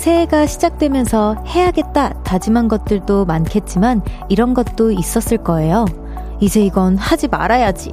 [0.00, 5.84] 새해가 시작되면서 해야겠다 다짐한 것들도 많겠지만 이런 것도 있었을 거예요.
[6.40, 7.92] 이제 이건 하지 말아야지.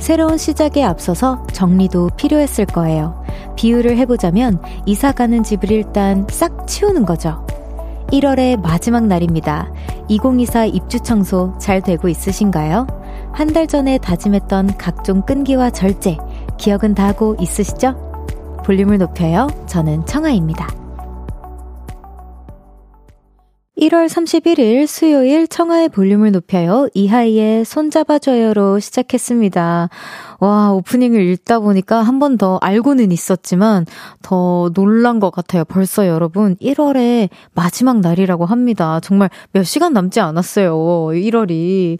[0.00, 3.22] 새로운 시작에 앞서서 정리도 필요했을 거예요.
[3.54, 7.46] 비유를 해보자면 이사 가는 집을 일단 싹 치우는 거죠.
[8.12, 9.72] 1월의 마지막 날입니다.
[10.08, 12.86] 2024 입주 청소 잘 되고 있으신가요?
[13.32, 16.16] 한 달 전에 다짐했던 각종 끈기와 절제,
[16.58, 17.94] 기억은 다 하고 있으시죠?
[18.64, 19.48] 볼륨을 높여요.
[19.66, 20.68] 저는 청아입니다.
[23.78, 26.88] 1월 31일 수요일 청하의 볼륨을 높여요.
[26.94, 29.88] 이하이의 손잡아줘요로 시작했습니다.
[30.42, 33.84] 와, 오프닝을 읽다 보니까 한 번 더 알고는 있었지만
[34.22, 35.64] 더 놀란 것 같아요.
[35.64, 38.98] 벌써 여러분 1월의 마지막 날이라고 합니다.
[39.00, 40.74] 정말 몇 시간 남지 않았어요.
[41.12, 41.98] 1월이.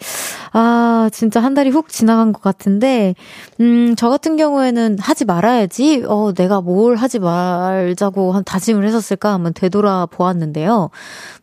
[0.53, 3.15] 아, 진짜 한 달이 훅 지나간 것 같은데,
[3.61, 9.53] 음, 저 같은 경우에는 하지 말아야지, 어, 내가 뭘 하지 말자고 한 다짐을 했었을까 한번
[9.55, 10.91] 되돌아 보았는데요.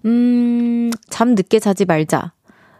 [0.05, 2.33] 음, 잠 늦게 자지 말자.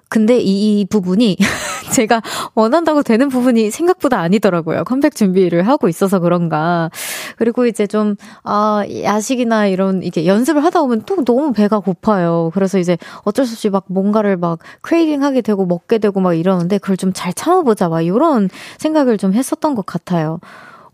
[0.10, 1.38] 근데 이, 이 부분이
[1.94, 2.22] 제가
[2.56, 4.84] 원한다고 되는 부분이 생각보다 아니더라고요.
[4.84, 6.90] 컴백 준비를 하고 있어서 그런가.
[7.38, 12.52] 그리고 이제 좀, 아, 야식이나 이런, 이게 연습을 하다 보면 또 너무 배가 고파요.
[12.54, 16.78] 그래서 이제 어쩔 수 없이 막 뭔가를 막 craving 하게 되고 먹게 되고 막 이러는데
[16.78, 17.90] 그걸 좀 잘 참아보자.
[17.90, 20.40] 막 이런 생각을 좀 했었던 것 같아요.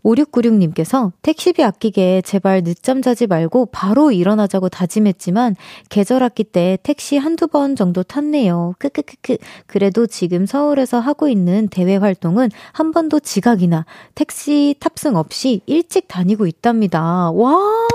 [0.06, 5.56] 5696님께서 택시비 아끼게 제발 늦잠 자지 말고 바로 일어나자고 다짐했지만
[5.88, 8.74] 계절 학기 때 택시 한두 번 정도 탔네요.
[8.78, 9.38] 크크크크.
[9.66, 16.46] 그래도 지금 서울에서 하고 있는 대외 활동은 한 번도 지각이나 택시 탑승 없이 일찍 다니고
[16.46, 17.30] 있답니다.
[17.32, 17.85] 와!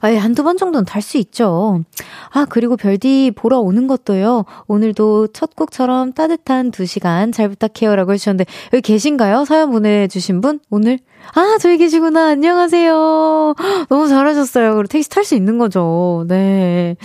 [0.00, 1.82] 아예 한두 번 정도는 탈수 있죠.
[2.30, 4.44] 아, 그리고 별디 보러 오는 것도요.
[4.66, 9.44] 오늘도 첫 곡처럼 따뜻한 두 시간 잘 부탁해요라고 해주셨는데, 여기 계신가요?
[9.44, 10.60] 사연 보내주신 분?
[10.70, 10.98] 오늘?
[11.34, 12.28] 아, 저기 계시구나.
[12.28, 13.54] 안녕하세요.
[13.88, 14.74] 너무 잘하셨어요.
[14.74, 16.24] 그리고 택시 탈 수 있는 거죠.
[16.28, 16.96] 네.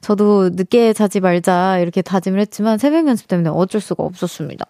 [0.00, 4.66] 저도 늦게 자지 말자 이렇게 다짐을 했지만 새벽 연습 때문에 어쩔 수가 없었습니다.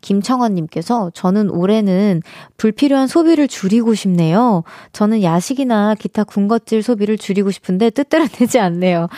[0.00, 2.22] 김청원님께서 저는 올해는
[2.56, 4.62] 불필요한 소비를 줄이고 싶네요.
[4.92, 9.08] 저는 야식이나 기타 군것질 소비를 줄이고 싶은데 뜻대로 되지 않네요.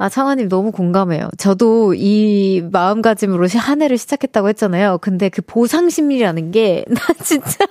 [0.00, 1.28] 아, 창아님 너무 공감해요.
[1.38, 4.98] 저도 이 마음가짐으로 한 해를 시작했다고 했잖아요.
[5.00, 7.66] 근데 그 보상 심리라는 게, 나 진짜,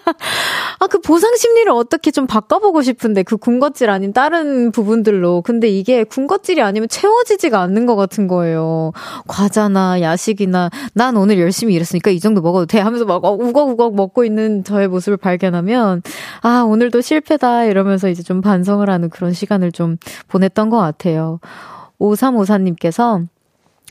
[0.79, 5.41] 아, 그 보상 심리를 어떻게 좀 바꿔보고 싶은데, 그 군것질 아닌 다른 부분들로.
[5.41, 8.91] 근데 이게 군것질이 아니면 채워지지가 않는 것 같은 거예요.
[9.27, 14.65] 과자나 야식이나, 난 오늘 열심히 일했으니까 이 정도 먹어도 돼 하면서 막 우걱우걱 먹고 있는
[14.65, 16.01] 저의 모습을 발견하면,
[16.41, 19.95] 아, 오늘도 실패다 이러면서 이제 좀 반성을 하는 그런 시간을 좀
[20.27, 21.39] 보냈던 것 같아요.
[21.99, 23.27] 5354님께서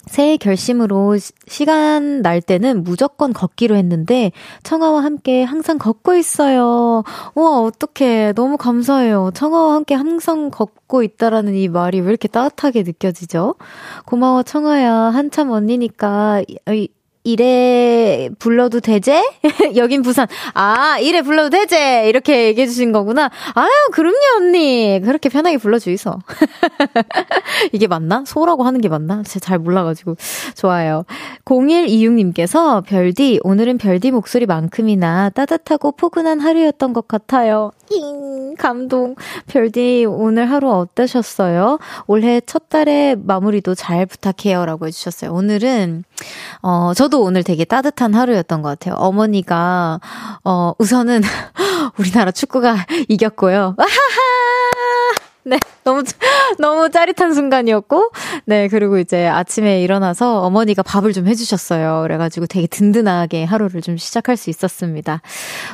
[0.06, 1.16] 새해 결심으로
[1.48, 4.30] 시간 날 때는 무조건 걷기로 했는데
[4.62, 7.02] 청아와 함께 항상 걷고 있어요.
[7.34, 9.32] 우와 어떡해 너무 감사해요.
[9.34, 13.56] 청아와 함께 항상 걷고 있다라는 이 말이 왜 이렇게 따뜻하게 느껴지죠?
[14.06, 16.42] 고마워 청아야 한참 언니니까
[17.26, 19.20] 이래 불러도 되제?
[19.75, 20.28] 여긴 부산.
[20.54, 22.09] 아, 이래 불러도 되제?
[22.09, 23.31] 이렇게 얘기해 주신 거구나.
[23.54, 25.00] 아유, 그럼요, 언니.
[25.04, 26.19] 그렇게 편하게 불러주이소.
[27.72, 28.22] 이게 맞나?
[28.25, 29.25] 소라고 하는 게 맞나?
[29.25, 30.15] 제가 잘 몰라가지고.
[30.54, 31.04] 좋아요.
[31.44, 37.72] 0126님께서 별디, 오늘은 별디 목소리만큼이나 따뜻하고 포근한 하루였던 것 같아요.
[37.91, 39.14] 잉, 감동.
[39.47, 41.78] 별디, 오늘 하루 어떠셨어요?
[42.06, 44.66] 올해 첫 달의 마무리도 잘 부탁해요.
[44.66, 45.32] 라고 해주셨어요.
[45.32, 46.04] 오늘은,
[46.62, 48.94] 어, 저도 오늘 되게 따뜻한 하루였던 것 같아요.
[48.97, 50.00] 어머니가,
[50.44, 51.22] 어, 우선은
[51.98, 53.76] 우리나라 축구가 이겼고요.
[55.48, 56.03] 네, 너무,
[56.59, 58.10] 너무 짜릿한 순간이었고,
[58.47, 62.03] 네, 그리고 이제 아침에 일어나서 어머니가 밥을 좀 해주셨어요.
[62.03, 65.22] 그래가지고 되게 든든하게 하루를 좀 시작할 수 있었습니다.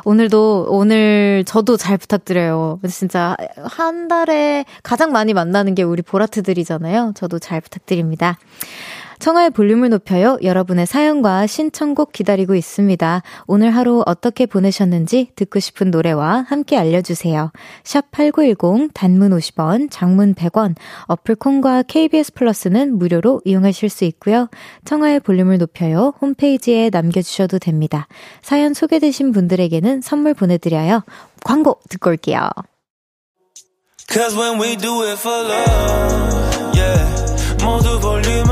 [0.04, 2.80] 오늘도, 오늘 저도 잘 부탁드려요.
[2.90, 7.12] 진짜 한 달에 가장 많이 만나는 게 우리 보라트들이잖아요.
[7.14, 8.36] 저도 잘 부탁드립니다.
[9.22, 10.36] 청하의 볼륨을 높여요.
[10.42, 13.22] 여러분의 사연과 신청곡 기다리고 있습니다.
[13.46, 17.52] 오늘 하루 어떻게 보내셨는지 듣고 싶은 노래와 함께 알려주세요.
[17.84, 20.74] 샵 8910 단문 50원, 장문 100원,
[21.06, 24.48] 어플 콩과 KBS 플러스는 무료로 이용하실 수 있고요.
[24.84, 26.14] 청하의 볼륨을 높여요.
[26.20, 28.08] 홈페이지에 남겨주셔도 됩니다.
[28.42, 31.04] 사연 소개되신 분들에게는 선물 보내드려요.
[31.44, 32.50] 광고 듣고 올게요.
[34.10, 37.22] Cause when we do it for love, yeah.
[37.64, 38.51] 모두 볼륨을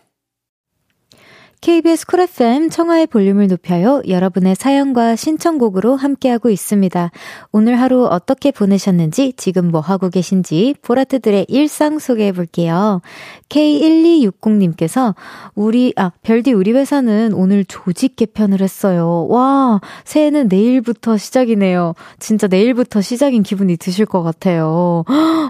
[1.61, 4.01] KBS 쿨 FM 청하의 볼륨을 높여요.
[4.07, 7.11] 여러분의 사연과 신청곡으로 함께하고 있습니다.
[7.51, 13.01] 오늘 하루 어떻게 보내셨는지, 지금 뭐 하고 계신지, 보라트들의 일상 소개해 볼게요.
[13.49, 15.13] K1260님께서,
[15.53, 19.27] 우리, 아, 별디 우리 회사는 오늘 조직 개편을 했어요.
[19.29, 21.93] 와, 새해는 내일부터 시작이네요.
[22.17, 25.03] 진짜 내일부터 시작인 기분이 드실 것 같아요.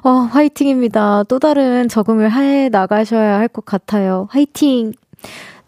[0.04, 1.24] 어, 화이팅입니다.
[1.30, 4.28] 또 다른 적응을 해 나가셔야 할 것 같아요.
[4.30, 4.92] 화이팅!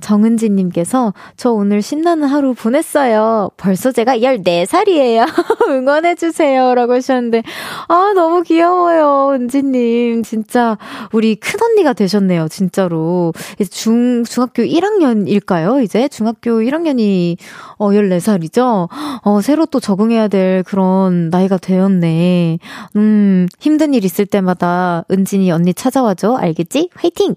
[0.04, 3.50] 정은지님께서 저 오늘 신나는 하루 보냈어요.
[3.56, 5.26] 벌써 제가 14살이에요.
[5.70, 6.76] 응원해주세요.
[6.76, 7.42] 라고 하셨는데,
[7.88, 9.32] 아, 너무 귀여워요.
[9.34, 10.24] 은지님.
[10.24, 10.78] 진짜,
[11.14, 12.50] 우리 큰언니가 되셨네요.
[12.50, 13.34] 진짜로.
[13.72, 15.82] 중, 중학교 1학년일까요?
[15.84, 16.10] 이제?
[16.10, 17.38] 중학교 1학년이,
[17.78, 18.90] 어, 14살이죠?
[19.24, 22.60] 어, 새로 또 적응해야 될 그런 나이가 되었네.
[22.98, 26.36] 음, 힘든 일 있을 때마다 은진이 언니 찾아와줘.
[26.36, 26.90] 알겠지?
[26.94, 27.36] 화이팅!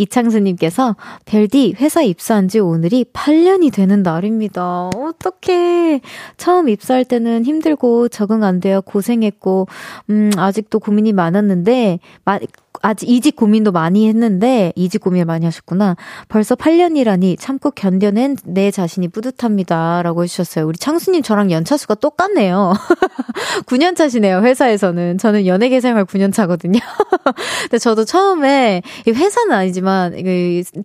[0.00, 4.90] 이창수님께서 별디 회사 입사한 지 오늘이 8년이 되는 날입니다.
[4.96, 6.00] 어떡해.
[6.36, 9.66] 처음 입사할 때는 힘들고 적응 안 되어 고생했고,
[10.10, 12.38] 음, 아직도 고민이 많았는데, 마,
[12.82, 15.96] 아직 이직 고민도 많이 했는데 이직 고민을 많이 하셨구나.
[16.28, 20.66] 벌써 8년이라니 참고 견뎌낸 내 자신이 뿌듯합니다라고 해 주셨어요.
[20.66, 22.72] 우리 창수 님 저랑 연차 수가 똑같네요.
[23.66, 24.40] 9년 차시네요.
[24.40, 26.80] 회사에서는 저는 연예계 생활 9년 차거든요.
[27.62, 29.89] 근데 저도 처음에 회사는 아니지만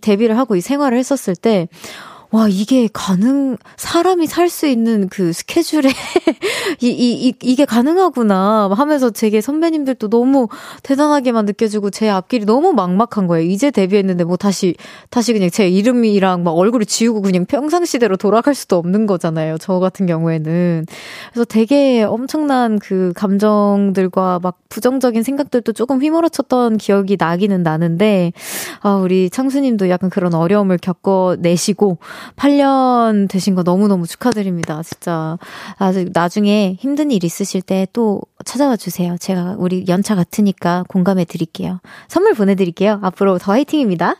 [0.00, 1.68] 데뷔를 하고 이 생활을 했었을 때.
[2.32, 5.82] 와, 이게 가능, 사람이 살 수 있는 그 스케줄에,
[6.80, 10.48] 이, 이, 이, 이게 가능하구나 하면서 제게 선배님들도 너무
[10.84, 13.50] 대단하게만 느껴지고 제 앞길이 너무 막막한 거예요.
[13.50, 14.76] 이제 데뷔했는데 뭐 다시,
[15.10, 19.58] 다시 그냥 제 이름이랑 막 얼굴을 지우고 그냥 평상시대로 돌아갈 수도 없는 거잖아요.
[19.58, 20.86] 저 같은 경우에는.
[21.32, 28.32] 그래서 되게 엄청난 그 감정들과 막 부정적인 생각들도 조금 휘몰아쳤던 기억이 나기는 나는데,
[28.80, 31.98] 아, 우리 창수님도 약간 그런 어려움을 겪어내시고,
[32.36, 34.82] 8년 되신 거 너무너무 축하드립니다.
[34.82, 35.38] 진짜.
[35.78, 39.16] 아직 나중에 힘든 일 있으실 때 또 찾아와 주세요.
[39.18, 41.80] 제가 우리 연차 같으니까 공감해 드릴게요.
[42.08, 43.00] 선물 보내드릴게요.
[43.02, 44.16] 앞으로 더 화이팅입니다.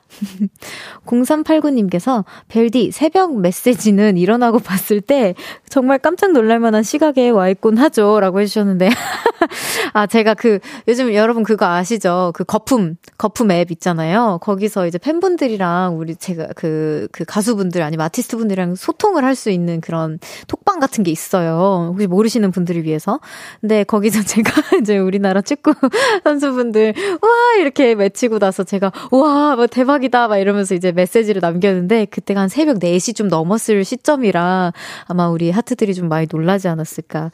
[1.07, 5.35] 0389님께서 벨디 새벽 메시지는 일어나고 봤을 때
[5.69, 8.19] 정말 깜짝 놀랄 만한 시각에 와 있곤 하죠.
[8.19, 8.89] 라고 해주셨는데.
[9.93, 10.59] 아, 제가 그,
[10.89, 12.33] 요즘 여러분 그거 아시죠?
[12.35, 14.39] 그 거품, 거품 앱 있잖아요.
[14.43, 19.81] 거기서 이제 팬분들이랑 우리 제가 그, 그 가수분들 아니면 아티스트 분들이랑 소통을 할 수 있는
[19.81, 20.19] 그런
[20.49, 21.91] 톡방 같은 게 있어요.
[21.93, 23.21] 혹시 모르시는 분들을 위해서.
[23.61, 24.51] 근데 거기서 제가
[24.81, 25.75] 이제 우리나라 축구
[26.25, 27.61] 선수분들, 와!
[27.61, 29.55] 이렇게 외치고 나서 제가, 와!
[29.55, 30.27] 뭐 대박이다!
[30.29, 34.73] 막 이러면서 이제 메시지를 남겼는데, 그때가 한 새벽 4시 좀 넘었을 시점이라
[35.05, 37.31] 아마 우리 하트들이 좀 많이 놀라지 않았을까.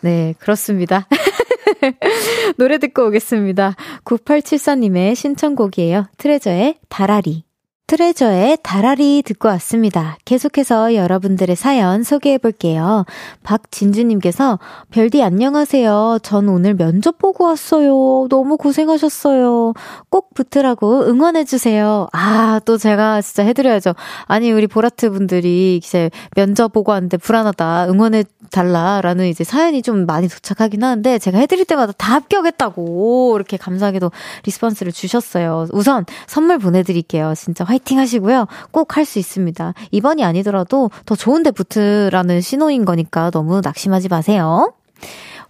[0.00, 1.06] 네, 그렇습니다.
[2.56, 3.76] 노래 듣고 오겠습니다.
[4.04, 6.06] 9874님의 신청곡이에요.
[6.16, 7.51] 트레저의 다라리.
[7.92, 10.16] 트레저의 다라리 듣고 왔습니다.
[10.24, 13.04] 계속해서 여러분들의 사연 소개해 볼게요.
[13.42, 14.58] 박진주님께서
[14.90, 16.20] 별디 안녕하세요.
[16.22, 18.28] 전 오늘 면접 보고 왔어요.
[18.30, 19.74] 너무 고생하셨어요.
[20.08, 22.08] 꼭 붙으라고 응원해 주세요.
[22.14, 23.94] 아, 또 제가 진짜 해드려야죠.
[24.24, 27.88] 아니, 우리 보라트 분들이 이제 면접 보고 왔는데 불안하다.
[27.90, 34.10] 응원해 달라라는 이제 사연이 좀 많이 도착하긴 하는데 제가 해드릴 때마다 다 합격했다고 이렇게 감사하게도
[34.46, 35.66] response를 주셨어요.
[35.72, 37.34] 우선 선물 보내드릴게요.
[37.36, 38.46] 진짜 화이팅 하시고요.
[38.70, 39.74] 꼭 할 수 있습니다.
[39.90, 44.72] 이번이 아니더라도 더 좋은 데 붙으라는 신호인 거니까 너무 낙심하지 마세요.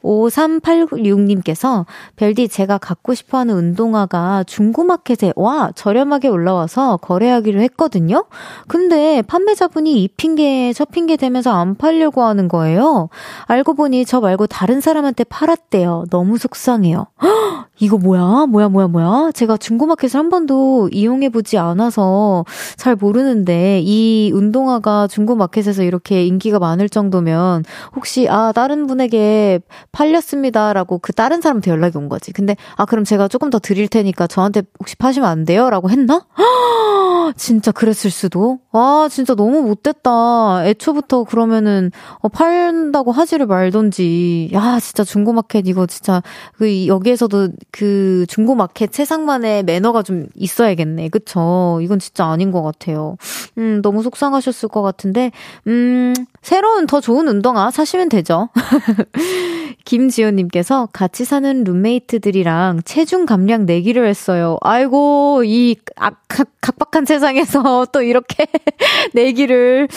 [0.02, 8.24] 5386님께서 별디 제가 갖고 싶어 하는 운동화가 중고마켓에 와 저렴하게 올라와서 거래하기로 했거든요.
[8.68, 13.08] 근데 판매자분이 이 핑계 저 핑계 대면서 안 팔려고 하는 거예요.
[13.46, 16.04] 알고 보니 저 말고 다른 사람한테 팔았대요.
[16.10, 17.06] 너무 속상해요.
[17.22, 18.46] 헉, 이거 뭐야?
[18.46, 19.32] 뭐야 뭐야 뭐야?
[19.32, 22.44] 제가 중고마켓을 한 번도 이용해 보지 않아서
[22.76, 27.64] 잘 모르는데 이 운동화가 중고마켓에서 이렇게 인기가 많을 정도면
[27.96, 29.60] 혹시 아 다른 분에게
[29.92, 32.32] 팔렸습니다라고 그 다른 사람한테 연락이 온 거지.
[32.32, 35.70] 근데 아 그럼 제가 조금 더 드릴 테니까 저한테 혹시 파시면 안 돼요?
[35.70, 36.26] 라고 했나?
[37.36, 38.58] 진짜 그랬을 수도.
[38.72, 40.66] 아 진짜 너무 못됐다.
[40.66, 44.50] 애초부터 그러면은 어, 팔다고 하지를 말던지.
[44.52, 46.22] 야 진짜 중고마켓 이거 진짜
[46.56, 51.10] 그 여기에서도 그 중고마켓 세상만의 매너가 좀 있어야겠네.
[51.10, 51.78] 그쵸?
[51.82, 53.16] 이건 진짜 아닌 것 같아요.
[53.58, 55.30] 음 너무 속상하셨을 것 같은데
[55.66, 58.48] 음 새로운 더 좋은 운동화 사시면 되죠.
[59.84, 64.56] 김지호님께서 같이 사는 룸메이트들이랑 체중 감량 내기를 했어요.
[64.60, 68.46] 아이고, 이 악, 각, 각박한 세상에서 또 이렇게
[69.14, 69.88] 내기를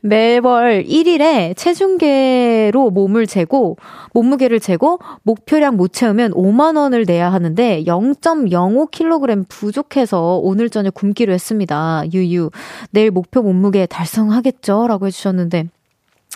[0.00, 3.76] 매월 1일에 체중계로 몸을 재고,
[4.14, 12.04] 몸무게를 재고, 목표량 못 채우면 5만원을 내야 하는데, 0.05kg 부족해서 오늘 저녁 굶기로 했습니다.
[12.12, 12.50] 유유.
[12.90, 14.86] 내일 목표 몸무게 달성하겠죠?
[14.86, 15.68] 라고 해주셨는데,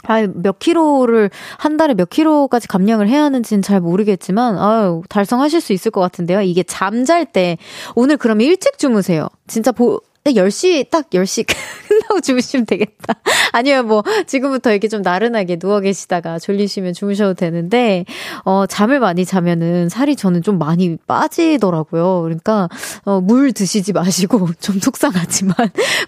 [0.05, 5.73] 아, 몇 킬로를, 한 달에 몇 킬로까지 감량을 해야 하는지는 잘 모르겠지만, 아유, 달성하실 수
[5.73, 6.43] 있을 것 같은데요.
[6.43, 7.59] 이게 잠잘 때,
[7.95, 9.29] 오늘 그러면 일찍 주무세요.
[9.47, 10.01] 진짜 보,
[10.33, 11.47] 10시, 딱 10시
[11.89, 13.15] 끝나고 주무시면 되겠다.
[13.53, 18.05] 아니면 뭐, 지금부터 이렇게 좀 나른하게 누워 계시다가 졸리시면 주무셔도 되는데,
[18.45, 22.23] 어, 잠을 많이 자면은 살이 저는 좀 많이 빠지더라고요.
[22.23, 22.69] 그러니까,
[23.05, 25.55] 어, 물 드시지 마시고, 좀 속상하지만,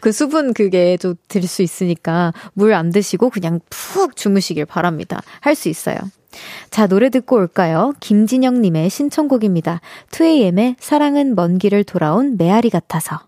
[0.00, 5.22] 그 수분 그게 좀 들 수 있으니까, 물 안 드시고 그냥 푹 주무시길 바랍니다.
[5.40, 5.96] 할 수 있어요.
[6.70, 7.92] 자, 노래 듣고 올까요?
[8.00, 9.80] 김진영님의 신청곡입니다.
[10.10, 13.27] 2AM의 사랑은 먼 길을 돌아온 메아리 같아서.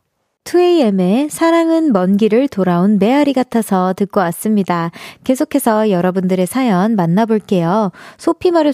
[0.50, 4.90] 2AM의 사랑은 먼 길을 돌아온 메아리 같아서 듣고 왔습니다.
[5.22, 7.92] 계속해서 여러분들의 사연 만나볼게요.
[8.18, 8.72] 소피마르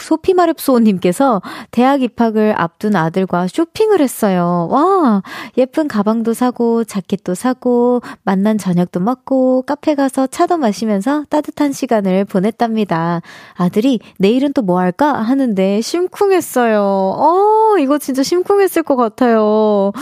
[0.00, 4.68] 소피마렵소님께서 대학 입학을 앞둔 아들과 쇼핑을 했어요.
[4.70, 5.22] 와,
[5.56, 13.22] 예쁜 가방도 사고, 자켓도 사고, 만난 저녁도 먹고, 카페 가서 차도 마시면서 따뜻한 시간을 보냈답니다.
[13.54, 15.14] 아들이 내일은 또 뭐 할까?
[15.14, 16.78] 하는데 심쿵했어요.
[16.82, 19.92] 어, 이거 진짜 심쿵했을 것 같아요.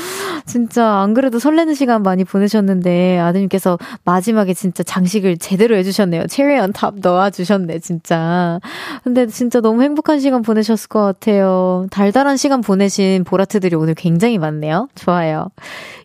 [0.45, 6.27] 진짜 안 그래도 설레는 시간 많이 보내셨는데 아드님께서 마지막에 진짜 장식을 제대로 해주셨네요.
[6.27, 8.59] 체리 언탑 넣어주셨네, 진짜.
[9.05, 11.87] 근데 진짜 너무 행복한 시간 보내셨을 것 같아요.
[11.91, 14.89] 달달한 시간 보내신 보라트들이 오늘 굉장히 많네요.
[14.97, 15.49] 좋아요.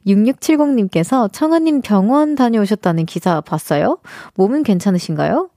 [0.08, 3.98] 6670님께서 청아님 병원 다녀오셨다는 기사 봤어요?
[4.36, 5.50] 몸은 괜찮으신가요?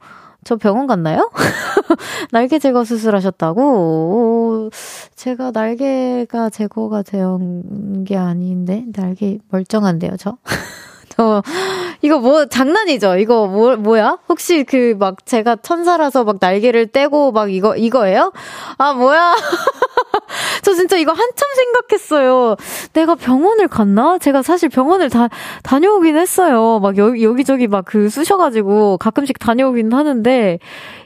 [0.43, 1.31] 저 병원 갔나요?
[2.33, 4.71] 날개 제거 수술하셨다고?
[5.15, 8.85] 제가 날개가 제거가 된 게 아닌데?
[8.93, 10.37] 날개 멀쩡한데요, 저?
[11.17, 11.43] 저,
[12.03, 13.17] 이거 뭐, 장난이죠?
[13.19, 14.19] 이거 뭐, 뭐야?
[14.29, 18.33] 혹시 그, 막, 제가 천사라서 막 날개를 떼고 막 이거, 이거예요?
[18.79, 19.35] 아, 뭐야?
[20.63, 22.57] 저 진짜 이거 한참 생각했어요.
[22.95, 24.19] 내가 병원을 갔나?
[24.19, 25.29] 제가 사실 병원을 다,
[25.63, 26.81] 다녀오긴 했어요.
[26.81, 30.59] 막 여기, 여기저기 막 그 쑤셔가지고 가끔씩 다녀오긴 하는데,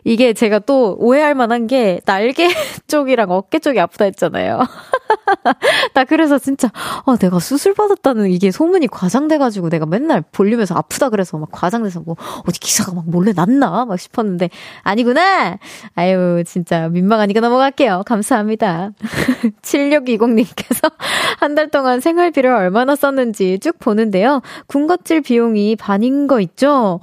[0.04, 2.48] 이게 제가 또 오해할 만한 게 날개
[2.88, 4.60] 쪽이랑 어깨 쪽이 아프다 했잖아요.
[5.94, 11.48] 나 그래서 진짜, 아, 내가 수술받았다는 이게 소문이 과장돼가지고 내가 맨날 볼륨에서 아프다 그래서 막
[11.52, 12.16] 과장돼서 뭐,
[12.46, 13.84] 어디 기사가 막 몰래 났나?
[13.84, 14.50] 막 싶었는데,
[14.82, 15.58] 아니구나!
[15.94, 18.02] 아유, 진짜 민망하니까 넘어갈게요.
[18.06, 18.90] 감사합니다.
[19.62, 20.90] 7620님께서
[21.40, 24.42] 한 달 동안 생활비를 얼마나 썼는지 쭉 보는데요.
[24.68, 27.00] 군것질 비용이 반인 거 있죠?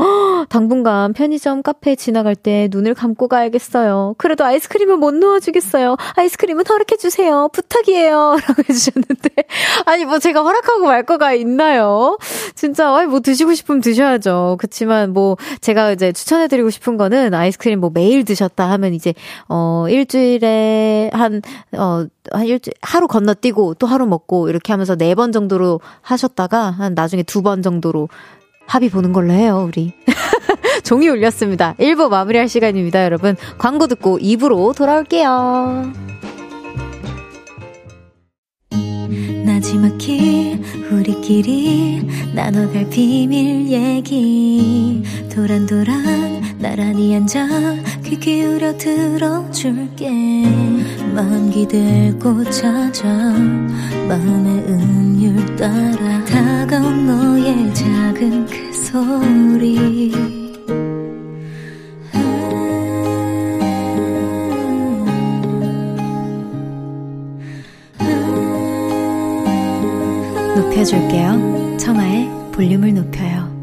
[0.49, 4.15] 당분간 편의점 카페 지나갈 때 눈을 감고 가야겠어요.
[4.17, 5.97] 그래도 아이스크림은 못 놓아주겠어요.
[6.15, 7.49] 아이스크림은 허락해주세요.
[7.53, 8.37] 부탁이에요.
[8.47, 9.29] 라고 해주셨는데.
[9.85, 12.17] 아니, 뭐 제가 허락하고 말 거가 있나요?
[12.55, 14.57] 진짜, 아이, 뭐 드시고 싶으면 드셔야죠.
[14.59, 19.13] 그치만 뭐 제가 이제 추천해드리고 싶은 거는 아이스크림 뭐 매일 드셨다 하면 이제,
[19.49, 21.41] 어, 일주일에 한,
[21.77, 26.93] 어, 한 일주, 하루 건너뛰고 또 하루 먹고 이렇게 하면서 네 번 정도로 하셨다가 한
[26.93, 28.09] 나중에 두 번 정도로
[28.67, 29.93] 합의 보는 걸로 해요, 우리.
[30.84, 31.75] 종이 울렸습니다.
[31.79, 33.36] 1부 마무리할 시간입니다, 여러분.
[33.57, 35.91] 광고 듣고 2부로 돌아올게요.
[39.45, 45.03] 나지막히 우리끼리 나눠갈 비밀 얘기
[45.34, 47.48] 도란도란 나란히 앉아
[48.03, 50.10] 귀 기울여 들어줄게
[51.13, 53.07] 마음 기대고 찾아
[54.07, 60.12] 마음의 음 율 따라 다가온 너의 작은 그 소리
[70.55, 71.77] 높여줄게요.
[71.79, 73.55] 청하의 볼륨을 높여요.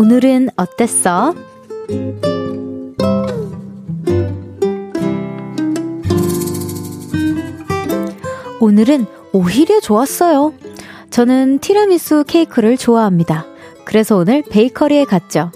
[0.00, 1.34] 오늘은 어땠어?
[8.60, 9.04] 오늘은
[9.34, 10.54] 오히려 좋았어요.
[11.10, 13.44] 저는 티라미수 케이크를 좋아합니다.
[13.84, 15.50] 그래서 오늘 베이커리에 갔죠.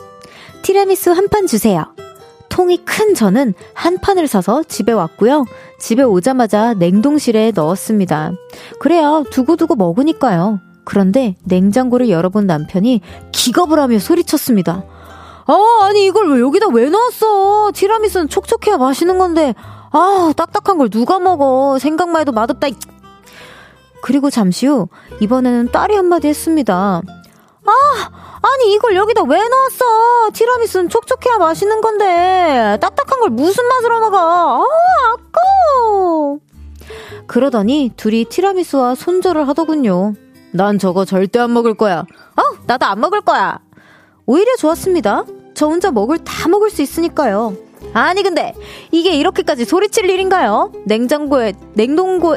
[0.60, 1.86] 티라미수 한 판 주세요.
[2.50, 5.46] 통이 큰 저는 한 판을 사서 집에 왔고요.
[5.78, 8.32] 집에 오자마자 냉동실에 넣었습니다.
[8.78, 10.60] 그래야 두고두고 먹으니까요.
[10.84, 13.00] 그런데 냉장고를 열어본 남편이
[13.32, 14.84] 기겁을 하며 소리쳤습니다.
[15.46, 17.70] 어, 아니 이걸 왜 여기다 왜 넣었어?
[17.74, 19.54] 티라미수는 촉촉해야 맛있는 건데.
[19.90, 21.78] 아, 딱딱한 걸 누가 먹어.
[21.78, 22.68] 생각만 해도 맛없다.
[24.02, 24.88] 그리고 잠시 후,
[25.20, 27.00] 이번에는 딸이 한마디 했습니다.
[27.66, 28.10] 아,
[28.42, 30.30] 아니, 이걸 여기다 왜 넣었어?
[30.32, 32.76] 티라미수는 촉촉해야 맛있는 건데.
[32.80, 34.18] 딱딱한 걸 무슨 맛으로 먹어?
[34.18, 34.64] 아,
[35.14, 36.38] 아까워.
[37.26, 40.14] 그러더니 둘이 티라미수와 손절을 하더군요.
[40.54, 41.98] 난 저거 절대 안 먹을 거야.
[41.98, 43.58] 어, 나도 안 먹을 거야.
[44.24, 45.24] 오히려 좋았습니다.
[45.54, 47.56] 저 혼자 먹을 다 먹을 수 있으니까요.
[47.92, 48.54] 아니 근데
[48.92, 50.70] 이게 이렇게까지 소리칠 일인가요?
[50.86, 52.36] 냉장고에 냉동고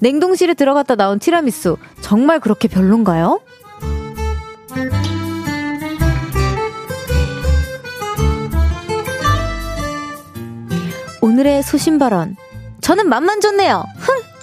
[0.00, 3.40] 냉동실에 들어갔다 나온 티라미수 정말 그렇게 별론가요?
[11.22, 12.36] 오늘의 소신 발언.
[12.82, 13.82] 저는 맛만 좋네요.
[13.96, 14.33] 흥!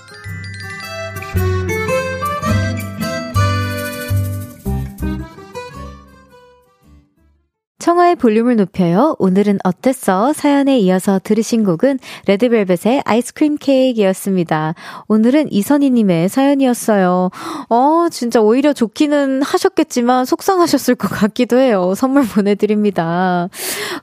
[7.82, 9.16] 청하의 볼륨을 높여요.
[9.18, 10.34] 오늘은 어땠어?
[10.34, 11.98] 사연에 이어서 들으신 곡은
[12.28, 14.76] 레드벨벳의 아이스크림 케이크였습니다.
[15.08, 17.32] 오늘은 이선희님의 사연이었어요.
[17.70, 21.96] 어, 진짜 오히려 좋기는 하셨겠지만 속상하셨을 것 같기도 해요.
[21.96, 23.50] 선물 보내드립니다.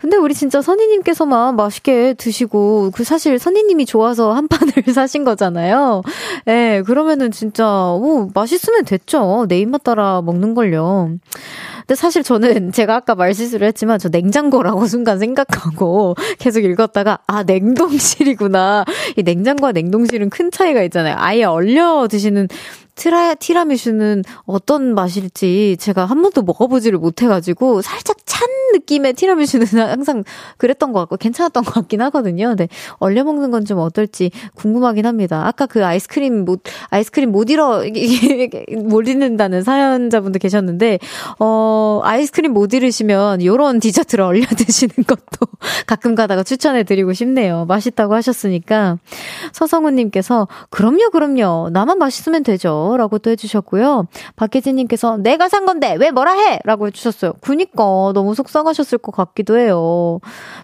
[0.01, 6.03] 근데 우리 진짜 선희님께서만 맛있게 드시고, 그 사실 선희님이 좋아서 한 판을 사신 거잖아요.
[6.49, 9.47] 예, 네, 그러면은 진짜, 오, 맛있으면 됐죠.
[9.49, 11.19] 내 입맛 따라 먹는걸요.
[11.89, 18.85] 근데 사실 저는 제가 아까 말실수를 했지만 저 냉장고라고 순간 생각하고 계속 읽었다가 아 냉동실이구나.
[19.17, 21.17] 이 냉장고와 냉동실은 큰 차이가 있잖아요.
[21.19, 22.49] 아예 얼려 드시는
[22.99, 30.25] 트라, 티라미슈는 어떤 맛일지 제가 한 번도 먹어보지를 못해가지고 살짝 찬 느낌의 티라미슈는 항상
[30.59, 32.49] 그랬던 것 같고 괜찮았던 것 같긴 하거든요.
[32.49, 35.47] 근데 얼려 먹는 건 좀 어떨지 궁금하긴 합니다.
[35.47, 37.83] 아까 그 아이스크림 못 아이스크림 못 잃어
[38.89, 40.99] 못 잃는다는 사연자분도 계셨는데
[41.39, 45.47] 어 아이스크림 못 잃으시면 요런 디저트를 얼려 드시는 것도
[45.87, 47.67] 가끔 가다가 추천해 드리고 싶네요.
[47.67, 48.99] 맛있다고 하셨으니까
[49.53, 52.88] 서성훈님께서 그럼요 그럼요 나만 맛있으면 되죠.
[52.97, 54.07] 라고 또 해주셨고요.
[54.37, 56.59] 박혜진님께서 내가 산 건데 왜 뭐라 해!
[56.65, 57.35] 라고 해주셨어요.
[57.41, 57.83] 그니까
[58.15, 60.21] 너무 속상하셨을 것 같기도 해요.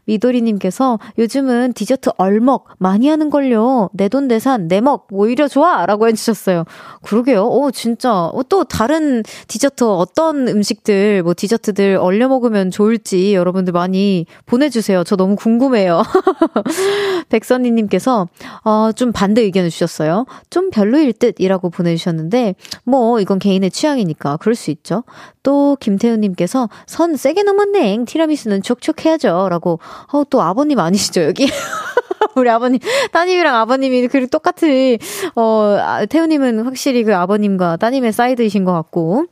[0.06, 3.90] 미도리님께서 요즘은 디저트 얼먹 많이 하는걸요.
[3.92, 5.86] 내 돈 내산 내먹 오히려 좋아!
[5.86, 6.64] 라고 해주셨어요.
[7.02, 7.46] 그러게요.
[7.48, 8.30] 오, 진짜.
[8.48, 15.02] 또 다른 디저트 어떤 음식들, 뭐 디저트들 얼려 먹으면 좋을지 여러분들 많이 보내주세요.
[15.02, 16.02] 저 너무 궁금해요.
[17.28, 18.28] 백선희님께서
[18.64, 20.26] 어, 좀 반대 의견을 주셨어요.
[20.50, 25.04] 좀 별로일 듯이라고 보내주셨는데 주셨는데, 뭐, 이건 개인의 취향이니까 그럴 수 있죠.
[25.42, 28.04] 또, 김태우님께서, 선 세게 넘었네.
[28.06, 29.48] 티라미수는 촉촉해야죠.
[29.50, 29.80] 라고,
[30.12, 31.46] 어, 또 아버님 아니시죠, 여기?
[32.36, 32.78] 우리 아버님,
[33.12, 34.98] 따님이랑 아버님이 그리고 똑같이,
[35.34, 39.26] 어, 아, 태우님은 확실히 그 아버님과 따님의 사이드이신 것 같고,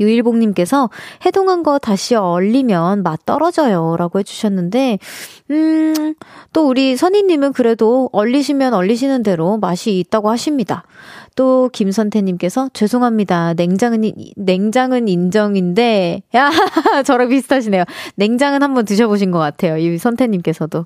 [0.00, 0.90] 유일봉님께서
[1.26, 3.96] 해동한 거 다시 얼리면 맛 떨어져요.
[3.98, 4.98] 라고 해주셨는데,
[5.50, 6.14] 음,
[6.52, 10.84] 또 우리 선희님은 그래도 얼리시면 얼리시는 대로 맛이 있다고 하십니다.
[11.38, 13.54] 또 김선태님께서 죄송합니다.
[13.54, 16.50] 냉장은 냉장은 인정인데 야
[17.06, 17.84] 저랑 비슷하시네요.
[18.16, 19.76] 냉장은 한번 드셔보신 것 같아요.
[19.76, 20.84] 이 선태님께서도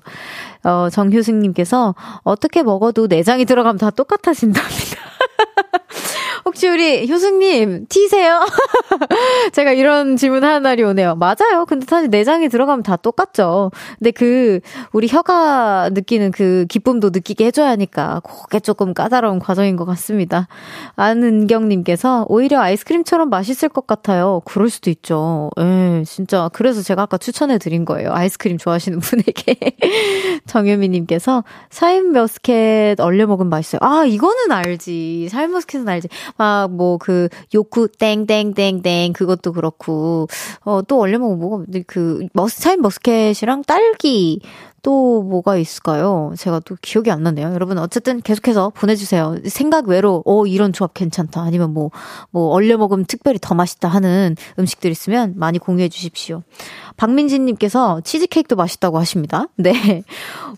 [0.63, 4.97] 어 정효승님께서 어떻게 먹어도 내장이 들어가면 다 똑같아진답니다.
[6.53, 8.45] 혹시 우리 효승님 티세요?
[9.53, 11.15] 제가 이런 질문 하는 날이 오네요.
[11.15, 11.65] 맞아요.
[11.67, 13.71] 근데 사실 내장이 들어가면 다 똑같죠.
[13.97, 14.59] 근데 그
[14.91, 20.47] 우리 혀가 느끼는 그 기쁨도 느끼게 해줘야 하니까 그게 조금 까다로운 과정인 것 같습니다.
[20.95, 24.43] 안은경님께서 오히려 아이스크림처럼 맛있을 것 같아요.
[24.45, 25.49] 그럴 수도 있죠.
[25.59, 26.51] 예, 진짜.
[26.53, 28.11] 그래서 제가 아까 추천해 드린 거예요.
[28.13, 29.57] 아이스크림 좋아하시는 분에게.
[30.45, 33.79] 정유미님께서 사인 머스켓 얼려 먹으면 맛있어요.
[33.81, 35.29] 아, 이거는 알지.
[35.31, 36.09] 사인 머스켓은 알지.
[36.43, 40.27] 막 뭐 그 요쿠 땡땡땡땡 그것도 그렇고.
[40.65, 44.41] 어또 얼려 먹으면 뭐가 그 머스 사인머스켓이랑 딸기
[44.83, 46.33] 또 뭐가 있을까요?
[46.37, 47.53] 제가 또 기억이 안 나네요.
[47.53, 49.37] 여러분 어쨌든 계속해서 보내주세요.
[49.45, 51.41] 생각 외로 어 이런 조합 괜찮다.
[51.41, 51.91] 아니면 뭐뭐
[52.29, 56.43] 뭐 얼려 먹으면 특별히 더 맛있다 하는 음식들 있으면 많이 공유해 주십시오.
[56.97, 59.45] 박민진님께서 치즈케이크도 맛있다고 하십니다.
[59.57, 60.03] 네.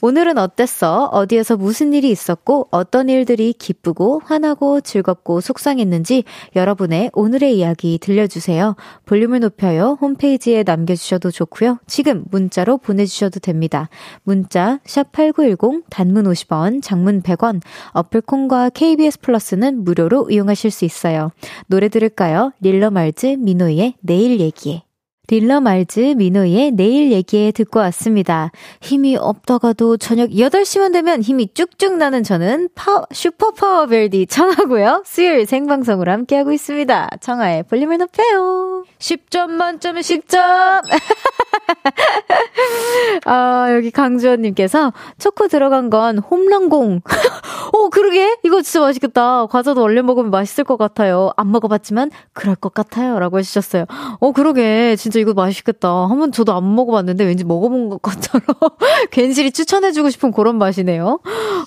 [0.01, 1.05] 오늘은 어땠어?
[1.05, 6.23] 어디에서 무슨 일이 있었고, 어떤 일들이 기쁘고, 화나고, 즐겁고, 속상했는지
[6.55, 8.75] 여러분의 오늘의 이야기 들려주세요.
[9.05, 9.97] 볼륨을 높여요.
[10.01, 11.79] 홈페이지에 남겨주셔도 좋고요.
[11.87, 13.89] 지금 문자로 보내주셔도 됩니다.
[14.23, 21.31] 문자, 샵8910, 단문 50원, 장문 100원, 어플 콩과 KBS 플러스는 무료로 이용하실 수 있어요.
[21.67, 22.51] 노래 들을까요?
[22.59, 24.83] 릴러 말즈, 미노이의 내일 얘기해.
[25.27, 28.51] 릴러 말즈 미노이의 내일 얘기해 듣고 왔습니다.
[28.81, 35.03] 힘이 없다가도 저녁 8시만 되면 힘이 쭉쭉 나는 저는 파워, 슈퍼 파워 별디 청하고요.
[35.05, 37.09] 수요일 생방송으로 함께하고 있습니다.
[37.21, 38.83] 청하의 볼륨을 높여요.
[38.99, 40.35] 10점 만점에 10점!
[43.25, 47.01] 아, 여기 강주원님께서 초코 들어간 건 홈런공.
[47.73, 48.37] 오, 그러게?
[48.43, 49.47] 이거 진짜 맛있겠다.
[49.47, 51.31] 과자도 얼려 먹으면 맛있을 것 같아요.
[51.35, 53.19] 안 먹어봤지만 그럴 것 같아요.
[53.19, 53.85] 라고 해주셨어요.
[54.19, 54.95] 어, 그러게.
[54.95, 56.07] 진짜 이거 맛있겠다.
[56.07, 58.41] 한번 저도 안 먹어봤는데 왠지 먹어본 것 같처럼
[59.11, 61.19] 괜시리 추천해주고 싶은 그런 맛이네요.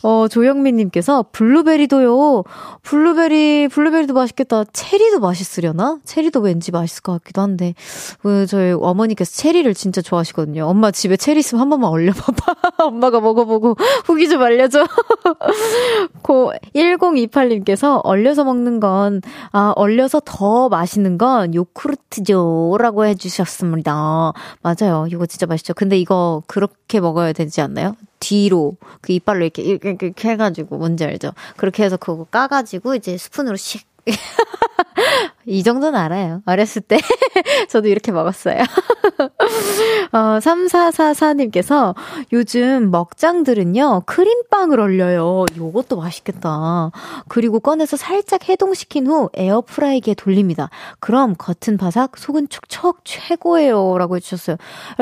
[0.03, 2.45] 어, 조영민님께서 블루베리도요.
[2.83, 4.65] 블루베리, 블루베리도 맛있겠다.
[4.73, 5.99] 체리도 맛있으려나?
[6.05, 7.75] 체리도 왠지 맛있을 것 같기도 한데.
[8.23, 10.65] 그, 저희 어머니께서 체리를 진짜 좋아하시거든요.
[10.67, 12.55] 엄마 집에 체리 있으면 한 번만 얼려봐봐.
[12.85, 14.87] 엄마가 먹어보고 후기 좀 알려줘.
[16.23, 19.21] 고 1028님께서 얼려서 먹는 건,
[19.53, 22.77] 아, 얼려서 더 맛있는 건 요크루트죠.
[22.79, 24.33] 라고 해주셨 습니다.
[24.62, 25.07] 맞아요.
[25.11, 25.74] 이거 진짜 맛있죠.
[25.74, 27.96] 근데 이거 그렇게 먹어야 되지 않나요?
[28.20, 31.33] 뒤로 그 이빨로 이렇게 이렇게, 이렇게 해가지고 뭔지 알죠?
[31.57, 33.87] 그렇게 해서 그거 까가지고 이제 스푼으로 씩.
[35.49, 36.43] 이 정도는 알아요.
[36.45, 36.99] 어렸을 때
[37.71, 38.59] 저도 이렇게 먹었어요.
[40.13, 41.95] 어, 3444님께서
[42.33, 45.47] 요즘 먹장들은요, 크림빵을 얼려요.
[45.57, 46.91] 요것도 맛있겠다.
[47.29, 50.69] 그리고 꺼내서 살짝 해동시킨 후 에어프라이기에 돌립니다.
[51.01, 53.97] 그럼 겉은 바삭, 속은 축척 최고예요.
[53.99, 54.57] 라고 해주셨어요.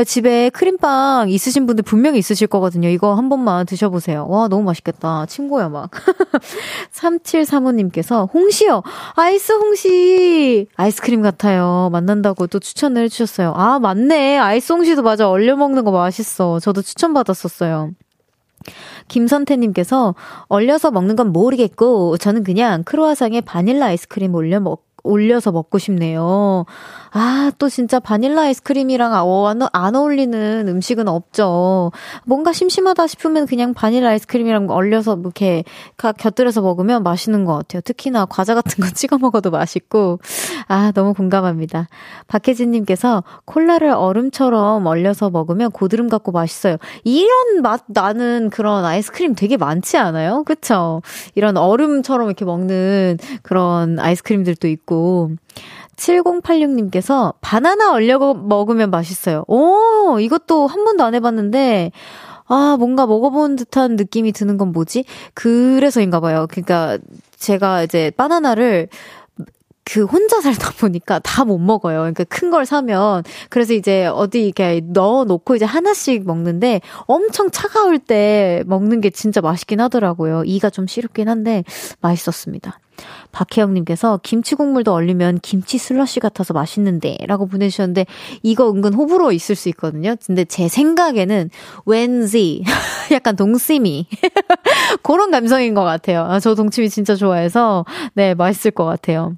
[0.07, 2.89] 집에 크림빵 있으신 분들 분명히 있으실 거거든요.
[2.89, 4.27] 이거 한 번만 드셔보세요.
[4.29, 5.27] 와, 너무 맛있겠다.
[5.27, 5.91] 친구야, 막.
[6.93, 8.83] 3735님께서 홍시요.
[9.17, 10.36] 아이스 홍시.
[10.77, 11.89] 아이스크림 같아요.
[11.93, 13.53] 만난다고 또 추천을 해주셨어요.
[13.57, 14.39] 아, 맞네.
[14.39, 15.29] 아이스 홍시도 맞아.
[15.29, 16.61] 얼려 먹는 거 맛있어.
[16.61, 17.93] 저도 추천받았었어요.
[19.09, 20.15] 김선태님께서
[20.49, 26.67] 얼려서 먹는 건 모르겠고 저는 그냥 크로아상에 바닐라 아이스크림 올려 먹 올려서 먹고 싶네요.
[27.13, 31.93] 아, 또 진짜 바닐라 아이스크림이랑 어, 안, 안 어울리는 음식은 없죠.
[32.25, 35.65] 뭔가 심심하다 싶으면 그냥 바닐라 아이스크림이랑 얼려서 뭐 이렇게
[35.97, 37.81] 곁들여서 먹으면 맛있는 것 같아요.
[37.83, 40.19] 특히나 과자 같은 거 찍어 먹어도 맛있고.
[40.69, 41.89] 아, 너무 공감합니다.
[42.27, 46.77] 박혜진님께서 콜라를 얼음처럼 얼려서 먹으면 고드름 같고 맛있어요.
[47.05, 50.43] 이런 맛 나는 그런 아이스크림 되게 많지 않아요?
[50.45, 51.03] 그쵸?
[51.35, 55.31] 이런 얼음처럼 이렇게 먹는 그런 아이스크림들도 있고.
[55.97, 59.45] 7086님께서 바나나 얼려 먹으면 맛있어요.
[59.47, 61.91] 오, 이것도 한 번도 안 해봤는데,
[62.49, 65.05] 아, 뭔가 먹어본 듯한 느낌이 드는 건 뭐지?
[65.35, 66.47] 그래서인가 봐요.
[66.51, 66.99] 그러니까
[67.37, 68.89] 제가 이제 바나나를
[69.89, 71.99] 그 혼자 살다 보니까 다 못 먹어요.
[72.01, 77.99] 그러니까 큰 걸 사면 그래서 이제 어디 이렇게 넣어 놓고 이제 하나씩 먹는데 엄청 차가울
[78.01, 80.43] 때 먹는 게 진짜 맛있긴 하더라고요.
[80.45, 81.63] 이가 좀 시렵긴 한데
[82.01, 82.79] 맛있었습니다.
[83.33, 88.07] 박혜영님께서 김치 국물도 얼리면 김치 슬러시 같아서 맛있는데 라고 보내주셨는데
[88.43, 90.17] 이거 은근 호불호 있을 수 있거든요.
[90.27, 91.51] 근데 제 생각에는
[91.85, 92.65] 왠지
[93.13, 94.07] 약간 동심이
[95.03, 96.23] 그런 감성인 것 같아요.
[96.23, 99.35] 아, 저 동치미 진짜 좋아해서 네 맛있을 것 같아요.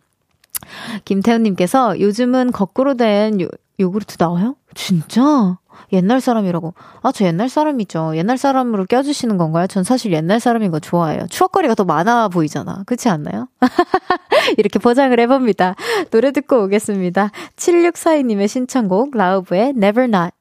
[1.04, 3.48] 김태훈님께서 요즘은 거꾸로 된 요,
[3.80, 4.56] 요구르트 나와요?
[4.74, 5.58] 진짜?
[5.92, 6.74] 옛날 사람이라고.
[7.02, 8.16] 아, 저 옛날 사람이죠.
[8.16, 9.66] 옛날 사람으로 껴주시는 건가요?
[9.66, 11.26] 전 사실 옛날 사람인 거 좋아해요.
[11.28, 12.82] 추억거리가 더 많아 보이잖아.
[12.86, 13.48] 그렇지 않나요?
[14.58, 15.76] 이렇게 포장을 해봅니다.
[16.10, 17.30] 노래 듣고 오겠습니다.
[17.56, 20.32] 7642님의 신청곡, 라우브의 Never Not.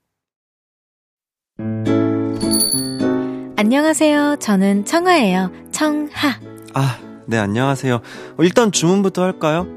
[3.56, 4.38] 안녕하세요.
[4.40, 5.52] 저는 청하예요.
[5.72, 6.40] 청하.
[6.74, 8.02] 아, 네, 안녕하세요.
[8.40, 9.77] 일단 주문부터 할까요?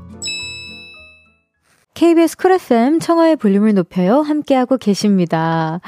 [2.01, 4.21] KBS 쿨 FM 청하의 볼륨을 높여요.
[4.21, 5.81] 함께하고 계십니다.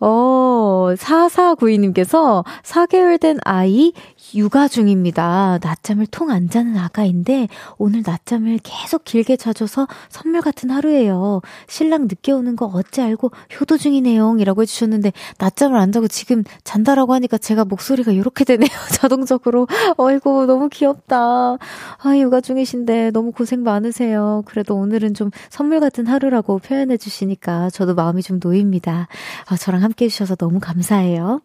[0.00, 3.92] 어, 4492님께서 4개월 된 아이
[4.34, 5.60] 육아 중입니다.
[5.62, 7.46] 낮잠을 통 안 자는 아가인데
[7.78, 11.42] 오늘 낮잠을 계속 길게 자줘서 선물 같은 하루예요.
[11.68, 14.38] 신랑 늦게 오는 거 어찌 알고 효도 중이네요.
[14.40, 18.68] 이라고 해주셨는데 낮잠을 안 자고 지금 잔다라고 하니까 제가 목소리가 이렇게 되네요.
[18.90, 19.68] 자동적으로.
[19.96, 21.58] 어이구 너무 귀엽다.
[21.98, 24.42] 아 육아 중이신데 너무 고생 많으세요.
[24.46, 29.06] 그래도 오늘은 좀 선물 같은 하루라고 표현해 주시니까 저도 마음이 좀 놓입니다.
[29.46, 31.42] 아, 저랑 함께 해주셔서 너무 감사해요.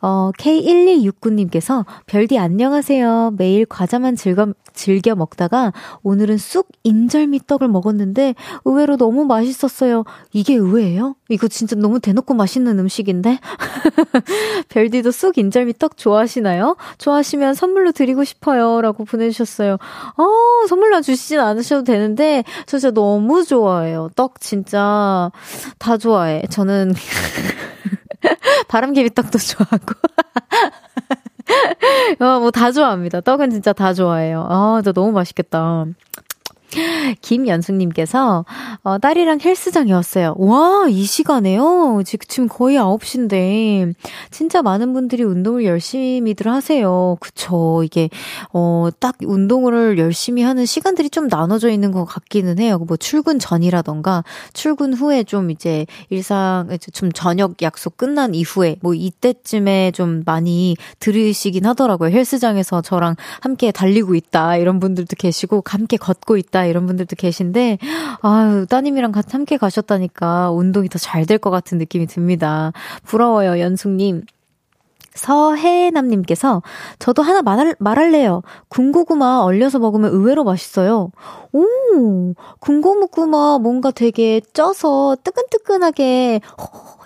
[0.00, 3.34] 어, K1269님께서 별디 안녕하세요.
[3.36, 8.34] 매일 과자만 즐겨, 즐겨 먹다가 오늘은 쑥 인절미 떡을 먹었는데
[8.64, 10.04] 의외로 너무 맛있었어요.
[10.32, 11.16] 이게 의외예요?
[11.28, 13.38] 이거 진짜 너무 대놓고 맛있는 음식인데?
[14.70, 16.76] 별디도 쑥 인절미 떡 좋아하시나요?
[16.98, 18.80] 좋아하시면 선물로 드리고 싶어요.
[18.80, 19.74] 라고 보내주셨어요.
[19.74, 24.10] 어, 선물로 주시진 않으셔도 되는데, 저 진짜 너무 좋아해요.
[24.14, 25.30] 떡 진짜
[25.78, 26.42] 다 좋아해.
[26.50, 26.94] 저는
[28.68, 29.94] 바람개비 떡도 좋아하고.
[32.20, 33.20] 어, 뭐 다 좋아합니다.
[33.20, 34.46] 떡은 진짜 다 좋아해요.
[34.48, 35.86] 아, 진짜 너무 맛있겠다.
[37.22, 38.44] 김연숙님께서,
[38.82, 40.34] 어, 딸이랑 헬스장에 왔어요.
[40.36, 42.02] 와, 이 시간에요?
[42.04, 43.94] 지금 거의 9시인데,
[44.30, 47.16] 진짜 많은 분들이 운동을 열심히들 하세요.
[47.20, 47.82] 그쵸.
[47.84, 48.10] 이게,
[48.52, 52.78] 어, 딱 운동을 열심히 하는 시간들이 좀 나눠져 있는 것 같기는 해요.
[52.86, 59.92] 뭐, 출근 전이라던가, 출근 후에 좀 이제 일상, 좀 저녁 약속 끝난 이후에, 뭐, 이때쯤에
[59.92, 62.10] 좀 많이 들으시긴 하더라고요.
[62.10, 64.58] 헬스장에서 저랑 함께 달리고 있다.
[64.58, 66.57] 이런 분들도 계시고, 함께 걷고 있다.
[66.58, 67.78] 있다 이런 분들도 계신데
[68.22, 72.72] 아유 따님이랑 같이 함께 가셨다니까 운동이 더 잘 될 것 같은 느낌이 듭니다.
[73.04, 74.22] 부러워요 연숙님.
[75.18, 76.62] 서혜남님께서
[76.98, 78.42] 저도 하나 말할, 말할래요.
[78.68, 81.10] 군고구마 얼려서 먹으면 의외로 맛있어요.
[81.52, 86.40] 오, 군고구마 뭔가 되게 쪄서 뜨끈뜨끈하게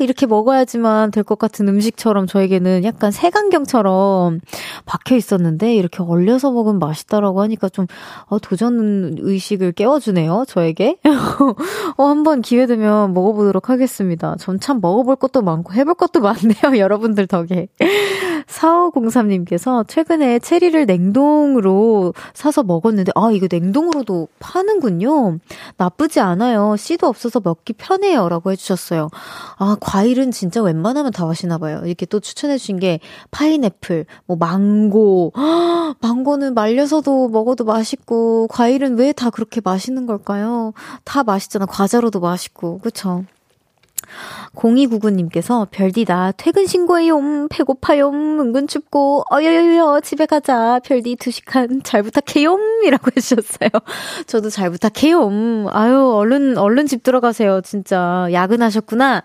[0.00, 4.40] 이렇게 먹어야지만 될 것 같은 음식처럼 저에게는 약간 색안경처럼
[4.86, 7.86] 박혀 있었는데 이렇게 얼려서 먹으면 맛있다라고 하니까 좀
[8.26, 10.44] 어, 도전 의식을 깨워주네요.
[10.48, 10.98] 저에게.
[11.96, 14.34] 어, 한번 기회 되면 먹어보도록 하겠습니다.
[14.38, 16.78] 전 참 먹어볼 것도 많고 해볼 것도 많네요.
[16.78, 17.68] 여러분들 덕에.
[18.46, 25.38] 4503님께서 최근에 체리를 냉동으로 사서 먹었는데, 아, 이거 냉동으로도 파는군요.
[25.76, 26.76] 나쁘지 않아요.
[26.76, 28.28] 씨도 없어서 먹기 편해요.
[28.28, 29.08] 라고 해주셨어요.
[29.58, 31.82] 아, 과일은 진짜 웬만하면 다 맛있나봐요.
[31.84, 35.32] 이렇게 또 추천해주신 게 파인애플, 뭐, 망고.
[36.00, 40.72] 망고는 말려서도 먹어도 맛있고, 과일은 왜 다 그렇게 맛있는 걸까요?
[41.04, 41.66] 다 맛있잖아.
[41.66, 42.78] 과자로도 맛있고.
[42.78, 43.24] 그쵸?
[44.54, 47.48] 0299님께서 별디다 퇴근 신고해요.
[47.48, 48.08] 배고파요.
[48.10, 50.80] 은근 춥고 어여여여 집에 가자.
[50.84, 52.58] 별디 2시간 잘 부탁해요.
[52.84, 53.70] 이라고 해주셨어요.
[54.26, 55.68] 저도 잘 부탁해요.
[55.70, 57.60] 아유 얼른 얼른 집 들어가세요.
[57.62, 59.22] 진짜 야근하셨구나.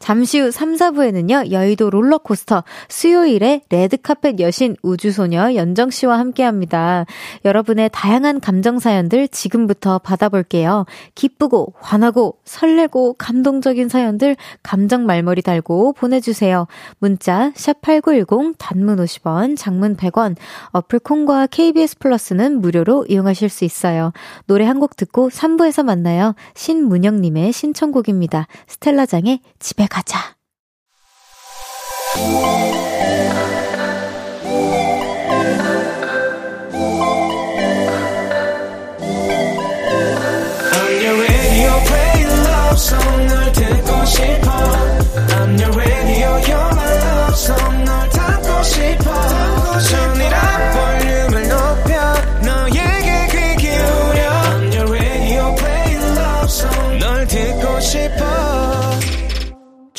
[0.00, 7.06] 잠시 후 3, 4부에는요, 여의도 롤러코스터 수요일에 레드카펫 여신 우주소녀 연정 씨와 함께 합니다.
[7.44, 10.86] 여러분의 다양한 감정사연들 지금부터 받아볼게요.
[11.14, 16.66] 기쁘고, 화나고, 설레고, 감동적인 사연들 감정 말머리 달고 보내주세요.
[16.98, 20.34] 문자, 샵8910, 단문 50원, 장문 100원,
[20.72, 24.12] 어플 콩과 KBS 플러스는 무료로 이용하실 수 있어요.
[24.46, 26.34] 노래 한 곡 듣고 3부에서 만나요.
[26.54, 28.46] 신문영님의 신청곡입니다.
[28.66, 30.36] 스텔라장의 집에 가자.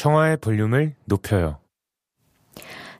[0.01, 1.59] 청하의 볼륨을 높여요.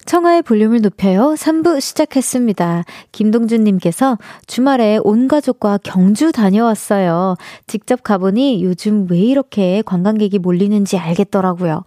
[0.05, 1.35] 청하의 볼륨을 높여요.
[1.37, 2.83] 3부 시작했습니다.
[3.11, 7.35] 김동준님께서 주말에 온 가족과 경주 다녀왔어요.
[7.67, 11.83] 직접 가보니 요즘 왜 이렇게 관광객이 몰리는지 알겠더라고요.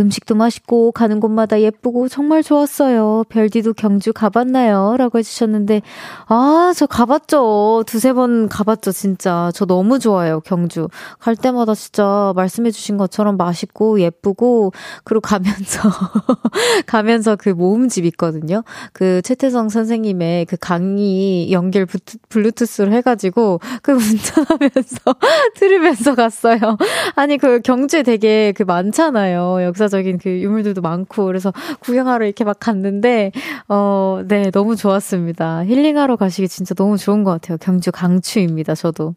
[0.00, 3.24] 음식도 맛있고 가는 곳마다 예쁘고 정말 좋았어요.
[3.28, 4.96] 별디도 경주 가봤나요?
[4.96, 5.82] 라고 해주셨는데,
[6.26, 7.84] 아, 저 가봤죠.
[7.86, 9.50] 두세 번 가봤죠, 진짜.
[9.54, 10.88] 저 너무 좋아요, 경주.
[11.18, 14.72] 갈 때마다 진짜 말씀해주신 것처럼 맛있고 예쁘고,
[15.04, 15.88] 그리고 가면서,
[16.86, 18.62] 가면서 그 모음집 있거든요.
[18.92, 21.86] 그 최태성 선생님의 그 강의 연결
[22.28, 24.98] 블루투스를 해가지고 그 운전하면서
[25.56, 26.78] 들으면서 갔어요.
[27.14, 29.62] 아니 그 경주에 되게 그 많잖아요.
[29.64, 33.32] 역사적인 그 유물들도 많고 그래서 구경하러 이렇게 막 갔는데
[33.68, 35.64] 어, 네 너무 좋았습니다.
[35.66, 37.58] 힐링하러 가시기 진짜 너무 좋은 것 같아요.
[37.58, 38.74] 경주 강추입니다.
[38.74, 39.14] 저도.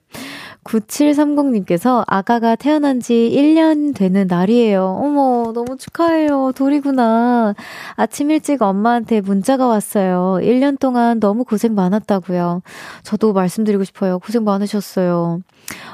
[0.63, 4.84] 9730님께서 아가가 태어난 지 1년 되는 날이에요.
[4.84, 6.52] 어머, 너무 축하해요.
[6.56, 7.56] 돌이구나.
[7.95, 10.38] 아침 일찍 엄마한테 문자가 왔어요.
[10.41, 12.62] 1년 동안 너무 고생 많았다고요.
[13.04, 14.19] 저도 말씀드리고 싶어요.
[14.19, 15.41] 고생 많으셨어요.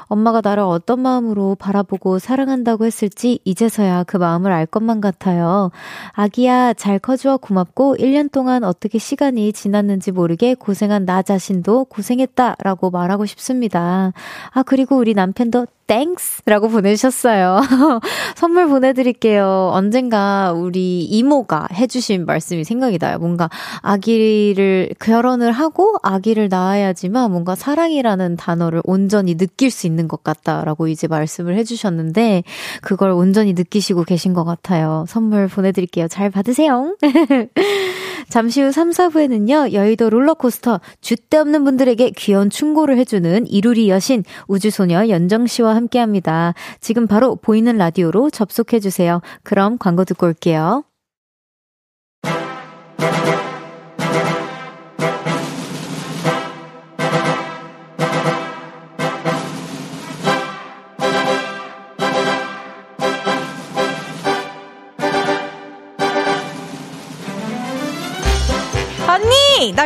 [0.04, 5.70] 엄마가 나를 어떤 마음으로 바라보고 사랑한다고 했을지 이제서야 그 마음을 알 것만 같아요.
[6.12, 12.90] 아기야, 잘 커주어 고맙고 1년 동안 어떻게 시간이 지났는지 모르게 고생한 나 자신도 고생했다 라고
[12.90, 14.12] 말하고 싶습니다.
[14.50, 16.42] 아, 그리고 우리 남편도 Thanks!
[16.44, 17.60] 라고 보내주셨어요.
[18.36, 19.70] 선물 보내드릴게요.
[19.72, 23.18] 언젠가 우리 이모가 해주신 말씀이 생각이 나요.
[23.18, 23.48] 뭔가
[23.80, 31.08] 아기를, 결혼을 하고 아기를 낳아야지만 뭔가 사랑이라는 단어를 온전히 느낄 수 있는 것 같다라고 이제
[31.08, 32.44] 말씀을 해주셨는데,
[32.82, 35.06] 그걸 온전히 느끼시고 계신 것 같아요.
[35.08, 36.06] 선물 보내드릴게요.
[36.08, 36.96] 잘 받으세요.
[38.28, 45.08] 잠시 후 3, 4부에는요, 여의도 롤러코스터, 줏대 없는 분들에게 귀여운 충고를 해주는 이루리 여신, 우주소녀
[45.08, 46.54] 연정씨와 함께 합니다.
[46.80, 49.20] 지금 바로 보이는 라디오로 접속해주세요.
[49.42, 50.84] 그럼 광고 듣고 올게요.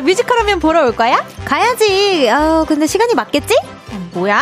[0.03, 1.25] 뮤지컬 하면 보러 올 거야?
[1.45, 2.29] 가야지.
[2.31, 3.55] 아 근데 시간이 맞겠지?
[4.13, 4.41] 뭐야?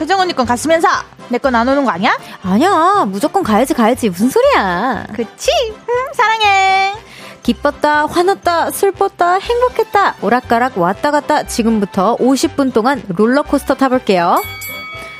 [0.00, 0.88] 혜정 언니 건 갔으면서
[1.28, 2.16] 내 건 안 오는 거 아니야?
[2.42, 3.04] 아니야.
[3.06, 4.08] 무조건 가야지 가야지.
[4.08, 5.04] 무슨 소리야.
[5.14, 5.50] 그치?
[5.70, 6.94] 음, 사랑해.
[7.42, 14.42] 기뻤다, 화났다, 슬펐다, 행복했다, 오락가락 왔다 갔다 지금부터 50분 동안 롤러코스터 타볼게요.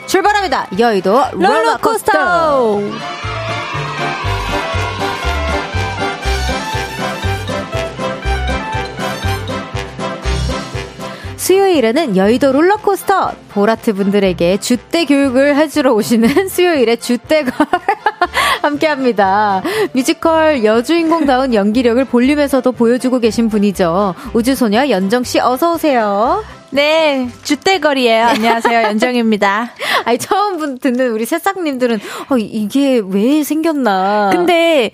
[0.07, 0.66] 출발합니다.
[0.79, 2.12] 여의도 롤러코스터.
[2.12, 2.81] 롤러코스터.
[11.48, 17.52] 수요일에는 여의도 롤러코스터 보라트 분들에게 주대 교육을 해주러 오시는 수요일의 주대걸
[18.61, 19.62] 함께합니다.
[19.94, 24.14] 뮤지컬 여주인공다운 연기력을 볼륨에서도 보여주고 계신 분이죠.
[24.34, 26.44] 우주소녀 연정 씨 어서 오세요.
[26.68, 28.26] 네, 주대거리예요.
[28.26, 29.70] 안녕하세요, 연정입니다.
[30.04, 34.28] 아니 처음 분 듣는 우리 새싹님들은 어, 이게 왜 생겼나?
[34.34, 34.90] 근데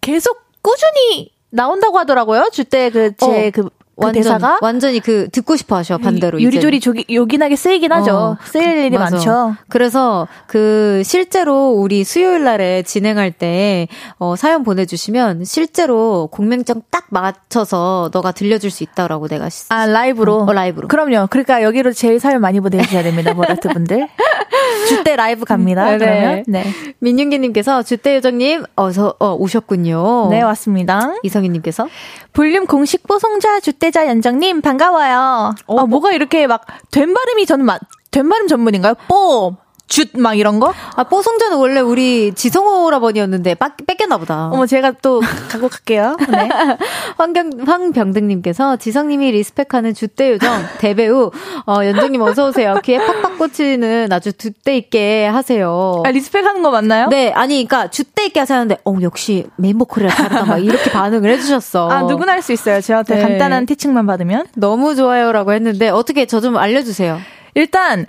[0.00, 2.48] 계속 꾸준히 나온다고 하더라고요.
[2.52, 7.06] 주대 그 제그 그, 그 완전, 대사가 완전히 그 듣고 싶어 하셔 반대로 유리조리 조기,
[7.10, 8.14] 요긴하게 쓰이긴 하죠.
[8.14, 9.16] 어, 쓰일 일이 맞아.
[9.16, 9.56] 많죠.
[9.68, 18.10] 그래서 그 실제로 우리 수요일 날에 진행할 때 어, 사연 보내주시면 실제로 공명장 딱 맞춰서
[18.12, 21.28] 너가 들려줄 수 있다라고 내가 아 라이브로 어, 라이브로 그럼요.
[21.30, 24.08] 그러니까 여기로 제일 사연 많이 보내주셔야 됩니다, 보라트 분들.
[24.88, 25.90] 주대 라이브 갑니다.
[25.92, 25.98] 네.
[25.98, 26.64] 그러면 네.
[26.98, 30.28] 민윤기님께서 주대 요정님 어서 어, 오셨군요.
[30.30, 31.14] 네 왔습니다.
[31.22, 31.88] 이성희님께서
[32.36, 35.54] 볼륨 공식 뽀송좌 줏대좌 연정님 반가워요.
[35.66, 38.94] 어, 아, 뭐가 이렇게 막 된 발음이 저는 막, 된 발음 전문인가요?
[39.08, 39.56] 뽀,
[39.88, 40.74] 쭌막 이런 거?
[40.96, 44.48] 아, 뽀송좌는 원래 우리 지성호 오라버니였는데 뺏겼나 보다.
[44.52, 46.16] 어머, 제가 또 갖고 갈게요.
[46.28, 46.48] 네.
[47.18, 51.30] 황경, 황병등님께서 지성님이 respect하는 줏대 요정, 대배우,
[51.66, 52.74] 어, 연정님 어서오세요.
[52.84, 56.02] 귀에 팍팍 꽂히는 아주 줏대 있게 하세요.
[56.04, 57.08] 아, respect하는 거 맞나요?
[57.08, 60.44] 네, 아니, 그니까 줏대 있게 하셨는데, 어, 역시 메인 보컬이라 다르다.
[60.46, 61.88] 막 이렇게 반응을 해주셨어.
[61.90, 62.80] 아, 누구나 할 수 있어요.
[62.80, 63.22] 저한테 네.
[63.22, 64.46] 간단한 teaching만 받으면.
[64.56, 67.18] 너무 좋아요라고 했는데, 어떻게 저 좀 알려주세요.
[67.54, 68.06] 일단,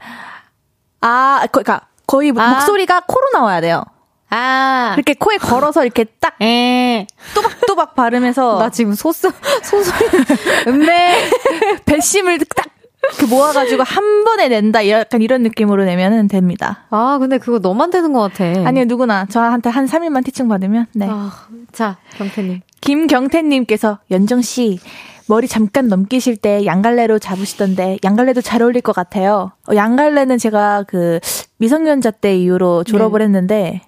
[1.01, 2.49] 아, 그러니까 거의 아.
[2.51, 3.83] 목소리가 코로 나와야 돼요.
[4.29, 4.93] 아.
[4.95, 7.07] 이렇게 코에 걸어서 이렇게 딱, 에.
[7.33, 8.59] 또박또박 발음해서.
[8.59, 9.29] 나 지금 소스,
[9.63, 9.95] 소소리,
[10.67, 11.29] 음네.
[11.85, 12.67] 배심을 딱,
[13.19, 14.89] 그 모아가지고 한 번에 낸다.
[14.89, 16.85] 약간 이런 느낌으로 내면은 됩니다.
[16.89, 18.43] 아, 근데 그거 너만 되는 것 같아.
[18.67, 19.25] 아니요, 누구나.
[19.27, 21.07] 저한테 한 3일만 티칭 받으면, 네.
[21.09, 21.31] 아,
[21.71, 22.61] 자, 경태님.
[22.81, 24.79] 김경태님께서, 연정 씨,
[25.27, 29.51] 머리 잠깐 넘기실 때 양갈래로 잡으시던데 양갈래도 잘 어울릴 것 같아요.
[29.69, 31.19] 어, 양갈래는 제가 그
[31.57, 33.25] 미성년자 때 이후로 졸업을 네.
[33.25, 33.81] 했는데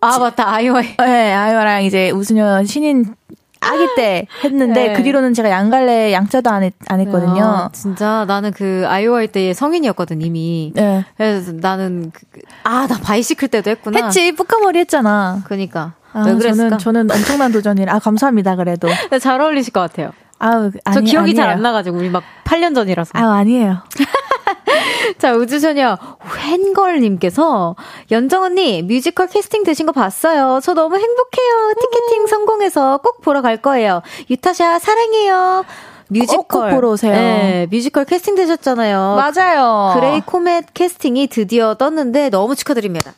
[0.00, 3.14] 아 맞다 아이와이 네 아이와랑 이제 우수년 신인
[3.60, 4.92] 아기 때 했는데 네.
[4.94, 7.42] 그 뒤로는 제가 양갈래 양자도 안, 했, 안 했거든요.
[7.42, 10.72] 아, 진짜 나는 그 아이오아이 때 성인이었거든 이미.
[10.74, 11.04] 네.
[11.18, 14.06] 그래서 나는 그, 그 아나 바이시클 때도 했구나.
[14.06, 15.42] 했지 뿌까머리 했잖아.
[15.44, 15.92] 그니까.
[16.12, 16.24] 아?
[16.24, 18.88] 저는 저는 엄청난 도전이라 아 감사합니다 그래도.
[19.20, 20.12] 잘 어울리실 것 같아요.
[20.40, 23.12] 아우, 아니, 저 기억이 잘 안 나가지고, 우리 막 8년 전이라서.
[23.14, 23.78] 아우, 아니에요.
[25.18, 25.98] 자, 우주소녀
[26.36, 27.76] 웬걸님께서
[28.10, 30.60] 연정 언니 뮤지컬 캐스팅 되신 거 봤어요.
[30.62, 31.74] 저 너무 행복해요.
[31.80, 34.02] 티켓팅 성공해서 꼭 보러 갈 거예요.
[34.30, 35.64] 유타샤 사랑해요.
[36.08, 37.12] 뮤지컬 꼭 보러 오세요.
[37.12, 39.16] 네, 뮤지컬 캐스팅 되셨잖아요.
[39.16, 39.94] 맞아요.
[39.94, 43.12] Great Comet 캐스팅이 드디어 떴는데 너무 축하드립니다.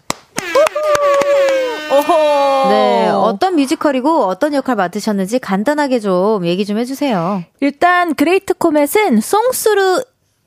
[2.69, 7.45] 네, 어떤 뮤지컬이고 어떤 역할 맡으셨는지 간단하게 좀 얘기 좀 해주세요.
[7.61, 10.05] 일단 Great Comet은 sung-through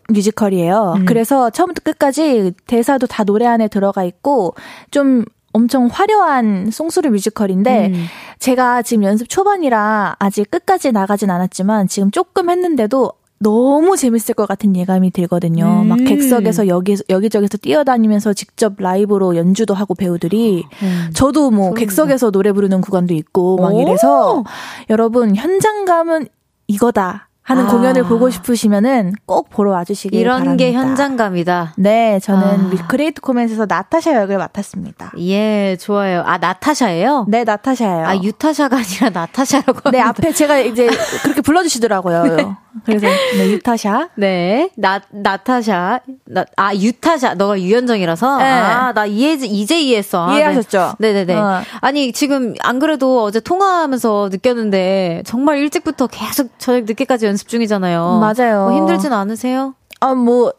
[0.09, 0.95] 뮤지컬이에요.
[0.97, 1.05] 음.
[1.05, 4.55] 그래서 처음부터 끝까지 대사도 다 노래 안에 들어가 있고
[4.91, 8.05] 좀 엄청 화려한 sung-through 뮤지컬인데 음.
[8.39, 14.75] 제가 지금 연습 초반이라 아직 끝까지 나가진 않았지만 지금 조금 했는데도 너무 재밌을 것 같은
[14.75, 15.81] 예감이 들거든요.
[15.83, 15.87] 음.
[15.87, 21.09] 막 객석에서 여기 여기저기서 뛰어다니면서 직접 라이브로 연주도 하고 배우들이 음.
[21.13, 24.43] 저도 뭐 객석에서 노래 부르는 구간도 있고 막 이래서
[24.89, 26.27] 여러분 현장감은
[26.67, 27.29] 이거다.
[27.45, 27.71] 하는 아.
[27.71, 30.65] 공연을 보고 싶으시면은 꼭 보러 와주시길 이런 바랍니다.
[30.65, 31.73] 게 현장감이다.
[31.77, 32.87] 네, 저는 아.
[32.87, 35.11] Great Comet에서 나타샤 역을 맡았습니다.
[35.19, 36.23] 예, 좋아요.
[36.25, 37.27] 아 나타샤예요?
[37.29, 38.07] 네, 나타샤예요.
[38.07, 39.91] 아 유타샤가 아니라 나타샤라고.
[39.91, 40.89] 네, 앞에 제가 이제
[41.21, 42.23] 그렇게 불러주시더라고요.
[42.35, 42.47] 네.
[42.83, 44.09] 그래서 네, 유타샤.
[44.15, 45.99] 네, 나 나타샤.
[46.25, 47.35] 나, 아 유타샤.
[47.35, 48.37] 너가 유연정이라서.
[48.39, 48.43] 네.
[48.43, 50.29] 아나 이해 이제 이해했어.
[50.29, 50.95] 아, 이해하셨죠?
[50.97, 51.35] 네, 네, 네.
[51.35, 51.61] 어.
[51.81, 58.19] 아니 지금 안 그래도 어제 통화하면서 느꼈는데 정말 일찍부터 계속 저녁 늦게까지 연습 중이잖아요.
[58.21, 58.69] 맞아요.
[58.69, 59.75] 뭐 힘들진 않으세요?
[59.99, 60.53] 아, 뭐,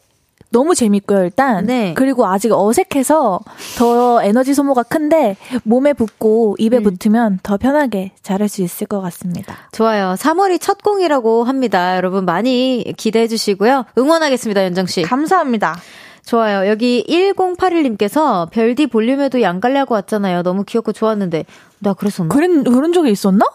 [0.50, 1.64] 너무 재밌고요, 일단.
[1.64, 1.94] 네.
[1.96, 3.40] 그리고 아직 어색해서
[3.78, 6.82] 더 에너지 소모가 큰데 몸에 붙고 입에 음.
[6.82, 9.56] 붙으면 더 편하게 잘할 수 있을 것 같습니다.
[9.72, 10.14] 좋아요.
[10.18, 11.96] 3월이 첫 공이라고 합니다.
[11.96, 13.86] 여러분 많이 기대해 주시고요.
[13.98, 15.02] 응원하겠습니다, 연정 씨.
[15.02, 15.76] 감사합니다.
[16.24, 16.68] 좋아요.
[16.68, 20.42] 여기 1081님께서 별디 볼륨에도 양갈래하고 왔잖아요.
[20.42, 21.44] 너무 귀엽고 좋았는데.
[21.78, 22.34] 나 그랬었나?
[22.34, 23.46] 그런, 그런 적이 있었나?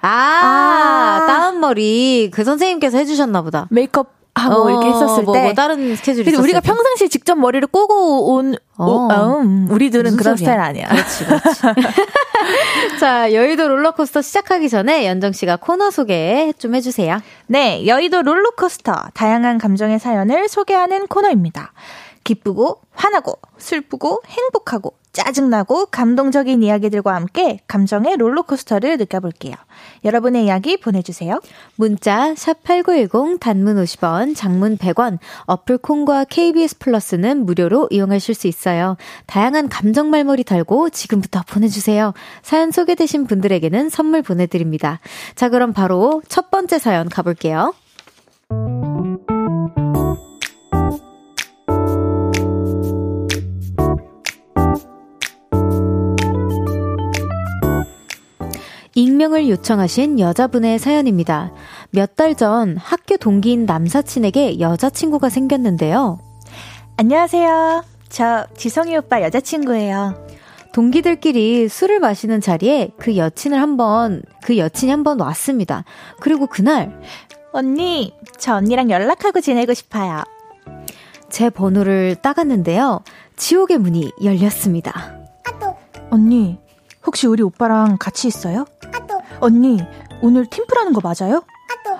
[0.00, 2.30] 아, 아, 다운머리.
[2.32, 3.66] 그 선생님께서 해주셨나 보다.
[3.70, 5.42] 메이크업 하고 어, 이렇게 했었을 뭐, 때.
[5.42, 8.86] 뭐 다른 스케줄이 근데 우리가 평상시에 직접 머리를 꼬고 온, 어.
[8.86, 10.54] 오, 음, 우리들은 그런 소리야?
[10.54, 10.88] 스타일 아니야.
[10.88, 11.62] 그렇지, 그렇지.
[13.00, 17.18] 자, 여의도 롤러코스터 시작하기 전에 연정 씨가 코너 소개 좀 해주세요.
[17.48, 18.94] 네, 여의도 롤러코스터.
[19.14, 21.72] 다양한 감정의 사연을 소개하는 코너입니다.
[22.24, 29.54] 기쁘고, 화나고, 슬프고, 행복하고, 짜증나고 감동적인 이야기들과 함께 감정의 롤러코스터를 느껴볼게요.
[30.04, 31.40] 여러분의 이야기 보내주세요.
[31.74, 38.96] 문자 샵8910 단문 50원, 장문 100원, 어플 콩과 KBS 플러스는 무료로 이용하실 수 있어요.
[39.26, 42.14] 다양한 감정 말머리 달고 지금부터 보내주세요.
[42.42, 45.00] 사연 소개되신 분들에게는 선물 보내드립니다.
[45.34, 47.74] 자, 그럼 바로 첫 번째 사연 가볼게요.
[58.98, 61.52] 익명을 요청하신 여자분의 사연입니다.
[61.90, 66.18] 몇 달 전 학교 동기인 남사친에게 여자친구가 생겼는데요.
[66.96, 67.84] 안녕하세요.
[68.08, 70.26] 저 지성이 오빠 여자친구예요.
[70.72, 75.84] 동기들끼리 술을 마시는 자리에 그 여친을 한번, 그 여친이 한번 왔습니다.
[76.18, 77.00] 그리고 그날,
[77.52, 80.24] 언니, 저 언니랑 연락하고 지내고 싶어요.
[81.30, 83.02] 제 번호를 따갔는데요.
[83.36, 85.20] 지옥의 문이 열렸습니다.
[86.10, 86.58] 언니,
[87.06, 88.64] 혹시 우리 오빠랑 같이 있어요?
[89.40, 89.78] 언니,
[90.20, 91.42] 오늘 팀플하는 거 맞아요?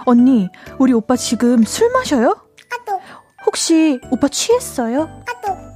[0.07, 2.37] 언니, 우리 오빠 지금 술 마셔요?
[3.47, 5.09] 혹시 오빠 취했어요?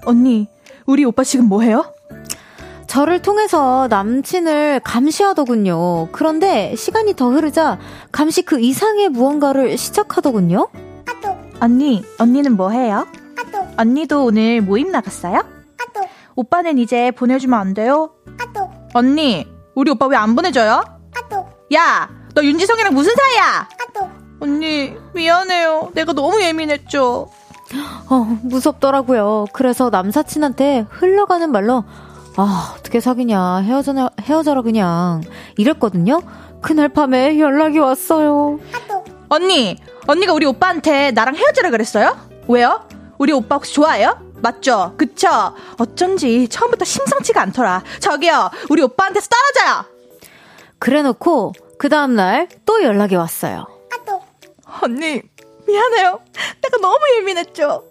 [0.05, 0.49] 언니,
[0.87, 1.85] 우리 오빠 지금 뭐 해요?
[2.87, 6.09] 저를 통해서 남친을 감시하더군요.
[6.13, 7.79] 그런데 시간이 더 흐르자
[8.11, 10.69] 감시 그 이상의 무언가를 시작하더군요.
[11.61, 13.07] 언니, 언니는 뭐 해요?
[13.79, 15.43] 언니도 오늘 모임 나갔어요?
[16.35, 18.11] 오빠는 이제 보내주면 안 돼요?
[18.95, 20.83] 언니, 우리 오빠 왜 안 보내줘요?
[21.75, 23.69] 야, 너 윤지성이랑 무슨 사이야?
[24.41, 25.91] 언니, 미안해요.
[25.95, 27.31] 내가 너무 예민했죠.
[28.11, 29.47] 어, 무섭더라고요.
[29.53, 31.85] 그래서 남사친한테 흘러가는 말로,
[32.37, 33.59] 아, 어떻게 사귀냐.
[33.59, 35.23] 헤어져, 헤어져라, 그냥.
[35.57, 36.21] 이랬거든요.
[36.61, 38.59] 그날 밤에 연락이 왔어요.
[39.29, 42.17] 언니, 언니가 우리 오빠한테 나랑 헤어지라 그랬어요?
[42.49, 42.83] 왜요?
[43.19, 44.19] 우리 오빠 혹시 좋아해요?
[44.43, 44.95] 맞죠?
[44.97, 45.29] 그쵸?
[45.79, 47.83] 어쩐지 처음부터 심상치가 않더라.
[48.01, 49.92] 저기요, 우리 오빠한테서 떨어져요!
[50.83, 53.67] 그래 놓고, 그 다음날 또 연락이 왔어요.
[54.83, 55.23] 언니,
[55.65, 56.19] 미안해요.
[56.61, 57.85] 내가 너무 예민했죠?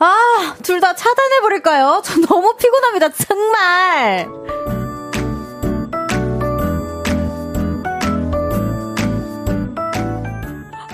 [0.00, 2.02] 아, 둘 다 차단해버릴까요?
[2.04, 4.28] 저 너무 피곤합니다, 정말!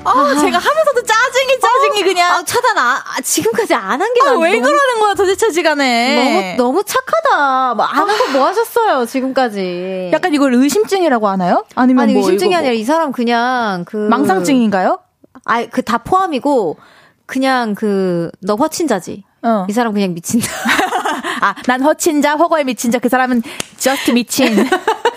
[0.04, 2.32] 아, 아, 제가 하면서도 짜증이 짜증이 어, 그냥.
[2.32, 4.20] 아, 차단 아, 아 지금까지 안 한 게.
[4.22, 6.56] 아, 왜 너무, 그러는 거야 도대체 시간에.
[6.56, 7.74] 너무 너무 착하다.
[7.74, 10.10] 뭐 안 하고 뭐 하셨어요 지금까지.
[10.12, 11.64] 약간 이걸 의심증이라고 하나요?
[11.74, 14.98] 아니면 아니 뭐 의심증이 아니라 이 사람 그냥 그 망상증인가요?
[15.44, 16.78] 아, 그다 포함이고
[17.26, 19.24] 그냥 그 너 허친자지.
[19.42, 19.66] 어.
[19.68, 20.46] 이 사람 그냥 미친다.
[21.42, 22.98] 아, 난 허친자, 허거에 미친자.
[22.98, 23.42] 그 사람은
[23.78, 24.66] just 미친.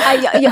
[0.00, 0.50] 아, 여, 여,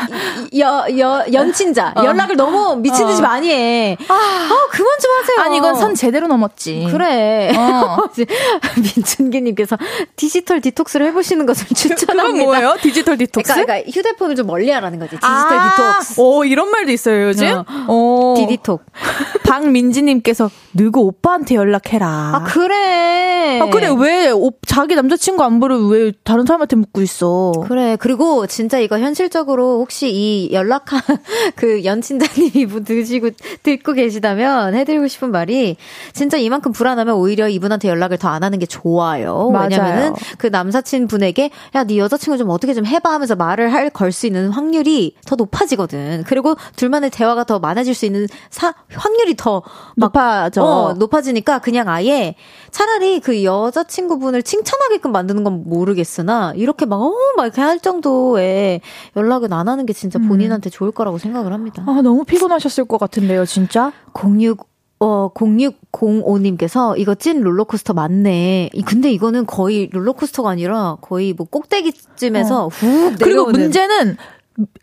[0.59, 1.95] 여, 여, 연친자.
[1.97, 2.05] 어.
[2.05, 3.23] 연락을 너무 미친 듯이 어.
[3.23, 3.97] 많이 해.
[4.09, 5.41] 아, 아, 그만 좀 하세요.
[5.41, 6.89] 아니, 이건 선 제대로 넘었지.
[6.91, 7.53] 그래.
[7.57, 7.99] 어.
[8.77, 9.77] 민준기님께서
[10.17, 12.15] 디지털 디톡스를 해보시는 것을 추천합니다.
[12.15, 12.77] 그건 뭐예요?
[12.81, 13.53] 디지털 디톡스?
[13.53, 15.11] 그러니까, 그러니까 휴대폰을 좀 멀리 하라는 거지.
[15.13, 16.21] 디지털 아~ 디톡스.
[16.21, 17.65] 오, 이런 말도 있어요, 요즘?
[17.89, 18.35] 어.
[18.37, 18.83] 디디톡.
[19.49, 22.07] 박민지님께서 누구 오빠한테 연락해라.
[22.07, 23.61] 아, 그래.
[23.61, 23.89] 아, 그래.
[23.97, 27.53] 왜 오, 자기 남자친구 안부를 왜 다른 사람한테 묻고 있어?
[27.67, 27.97] 그래.
[27.99, 31.01] 그리고 진짜 이거 현실적 으로 혹시 이 연락한
[31.57, 33.31] 그 연친자님이 뭐 드시고
[33.63, 35.77] 듣고 계시다면 해드리고 싶은 말이
[36.13, 39.51] 진짜 이만큼 불안하면 오히려 이분한테 연락을 더 안 하는 게 좋아요.
[39.51, 39.69] 맞아요.
[39.71, 44.13] 왜냐면은 그 남사친 분에게 야, 네 여자친구 좀 어떻게 좀 해봐 하면서 말을 할 걸
[44.13, 46.25] 수 있는 확률이 더 높아지거든.
[46.27, 49.63] 그리고 둘만의 대화가 더 많아질 수 있는 사, 확률이 더
[49.97, 50.63] 높아져.
[50.63, 52.35] 어, 높아지니까 그냥 아예
[52.71, 58.81] 차라리 그 여자친구분을 칭찬하게끔 만드는 건 모르겠으나 이렇게 막, 어, 막 이렇게 할 정도의
[59.17, 60.29] 연락 은 안 하는 게 진짜 음.
[60.29, 60.71] 본인한테 음.
[60.71, 61.85] 좋을 거라고 생각을 합니다.
[61.87, 63.93] 아, 너무 피곤하셨을 것 같은데요, 진짜?
[64.15, 64.69] 06
[65.01, 68.71] 어, 0605님께서 이거 찐 롤러코스터 맞네.
[68.85, 72.69] 근데 이거는 거의 롤러코스터가 아니라 거의 뭐 꼭대기쯤에서 어.
[72.69, 73.17] 훅 내려오는.
[73.19, 74.17] 그리고 문제는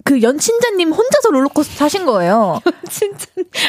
[0.04, 2.62] 그 연친자님 혼자서 롤러코스터 타신 거예요.
[2.90, 3.26] 진짜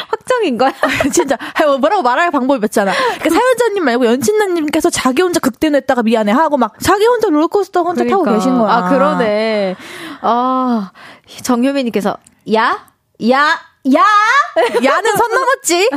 [0.08, 0.72] 확정인 거야?
[1.12, 2.92] 진짜 뭐 뭐라고 말할 방법이 없잖아.
[2.92, 8.24] 그러니까 사연자님 말고 연친자님께서 자기 혼자 극대노했다가 미안해 하고 막 자기 혼자 롤러코스터 혼자 그러니까.
[8.24, 8.72] 타고 계신 거야.
[8.72, 9.76] 아 그러네.
[10.20, 10.92] 아
[11.42, 12.16] 정효민님께서
[12.54, 12.86] 야,
[13.28, 13.60] 야,
[13.94, 14.04] 야,
[14.84, 15.90] 야는 선 넘었지.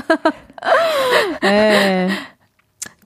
[1.44, 2.10] 네.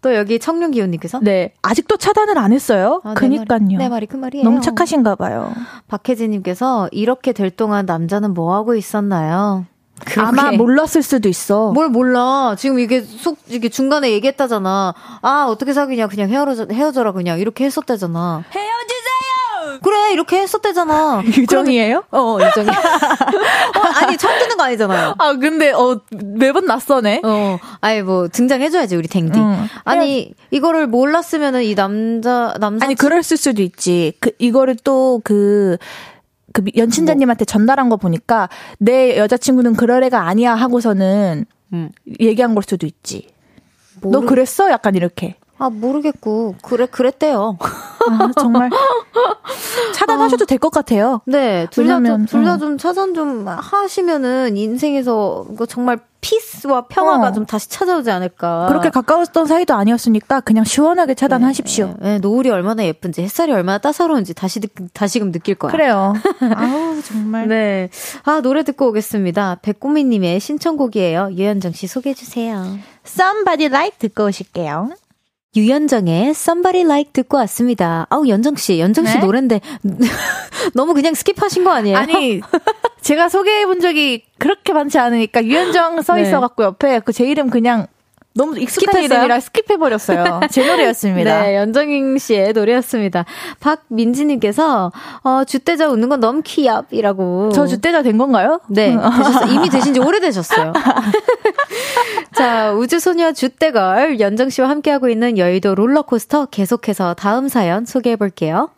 [0.03, 3.01] 또 여기 청룡기호님께서 네 아직도 차단을 안 했어요.
[3.03, 3.59] 아, 그니까요.
[3.59, 4.43] 내, 내 말이 그 말이에요.
[4.43, 5.51] 너무 착하신가 봐요.
[5.87, 9.65] 박혜진님께서 이렇게 될 동안 남자는 뭐 하고 있었나요?
[10.05, 10.19] 그렇게.
[10.21, 11.71] 아마 몰랐을 수도 있어.
[11.71, 12.55] 뭘 몰라.
[12.57, 14.93] 지금 이게 속, 이게 중간에 얘기했다잖아.
[15.21, 16.07] 아, 어떻게 사귀냐.
[16.07, 17.13] 그냥 헤어져, 헤어져라.
[17.13, 17.39] 그냥.
[17.39, 18.43] 이렇게 했었다잖아.
[18.51, 19.02] 헤어지세요!
[19.81, 21.23] 그래, 이렇게 했었대잖아.
[21.25, 22.03] 유정이에요?
[22.11, 22.69] 어, 유정이.
[22.69, 25.15] 어, 아니, 처음 듣는 거 아니잖아요.
[25.17, 27.21] 아, 근데, 어, 매번 낯서네.
[27.23, 29.39] 어, 아니, 뭐, 등장해줘야지, 우리 댕디.
[29.39, 29.67] 응.
[29.83, 32.85] 아니, 이거를 몰랐으면은 이 남자, 남자.
[32.85, 34.13] 아니, 그랬을 수도 있지.
[34.19, 35.77] 그, 이거를 또 그,
[36.53, 38.47] 그 연친자님한테 전달한 거 보니까
[38.77, 41.89] 내 여자친구는 그럴 애가 아니야 하고서는 음.
[42.19, 43.27] 얘기한 걸 수도 있지.
[44.01, 44.19] 모르...
[44.19, 44.69] 너 그랬어?
[44.69, 45.35] 약간 이렇게.
[45.57, 46.55] 아, 모르겠고.
[46.61, 47.57] 그래, 그랬대요.
[48.09, 48.69] 아, 정말.
[49.93, 51.21] 차단하셔도 아, 될것 같아요.
[51.25, 51.67] 네.
[51.71, 52.77] 둘 다, 둘 다좀 어.
[52.77, 57.31] 차단 좀 하시면은 인생에서 정말 피스와 평화가 어.
[57.33, 58.67] 좀 다시 찾아오지 않을까.
[58.69, 61.95] 그렇게 가까웠던 사이도 아니었으니까 그냥 시원하게 차단하십시오.
[61.99, 64.61] 네, 네, 노을이 얼마나 예쁜지 햇살이 얼마나 따사로운지 다시
[64.93, 65.71] 다시금 느낄 거야.
[65.71, 66.13] 그래요.
[66.55, 67.49] 아우 정말.
[67.49, 67.89] 네.
[68.23, 69.59] 아 노래 듣고 오겠습니다.
[69.61, 71.31] 백고미님의 신청곡이에요.
[71.33, 72.77] 유현정 씨 소개해 주세요.
[73.05, 74.91] Somebody Like 듣고 오실게요.
[75.55, 78.07] 유연정의 Somebody Like 듣고 왔습니다.
[78.09, 79.23] 아우, 연정 씨, 연정 씨 네?
[79.23, 79.61] 노랜데
[80.73, 81.97] 너무 그냥 skip하신 거 아니에요?
[81.97, 82.41] 아니,
[83.01, 86.23] 제가 소개해 본 적이 그렇게 많지 않으니까 유연정 써 네.
[86.23, 87.85] 있어 갖고 옆에 그 제 이름 그냥
[88.35, 89.03] 너무 익숙한 skip했어요?
[89.03, 90.49] 이름이라 skip해버렸어요.
[90.49, 91.43] 제 노래였습니다.
[91.45, 93.25] 네, 연정인 씨의 노래였습니다.
[93.59, 94.91] 박민지님께서,
[95.23, 97.51] 어, 줏대좌 웃는 건 너무 귀엽이라고.
[97.53, 98.59] 저 줏대좌 된 건가요?
[98.69, 99.51] 네, 되셨어요.
[99.53, 100.73] 이미 되신 지 오래되셨어요.
[102.35, 108.71] 자, 우주소녀 주대걸 연정 씨와 함께하고 있는 여의도 롤러코스터 계속해서 다음 사연 소개해 볼게요.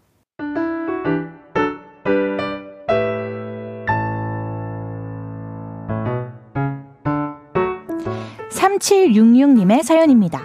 [8.51, 10.43] 3766님의 사연입니다.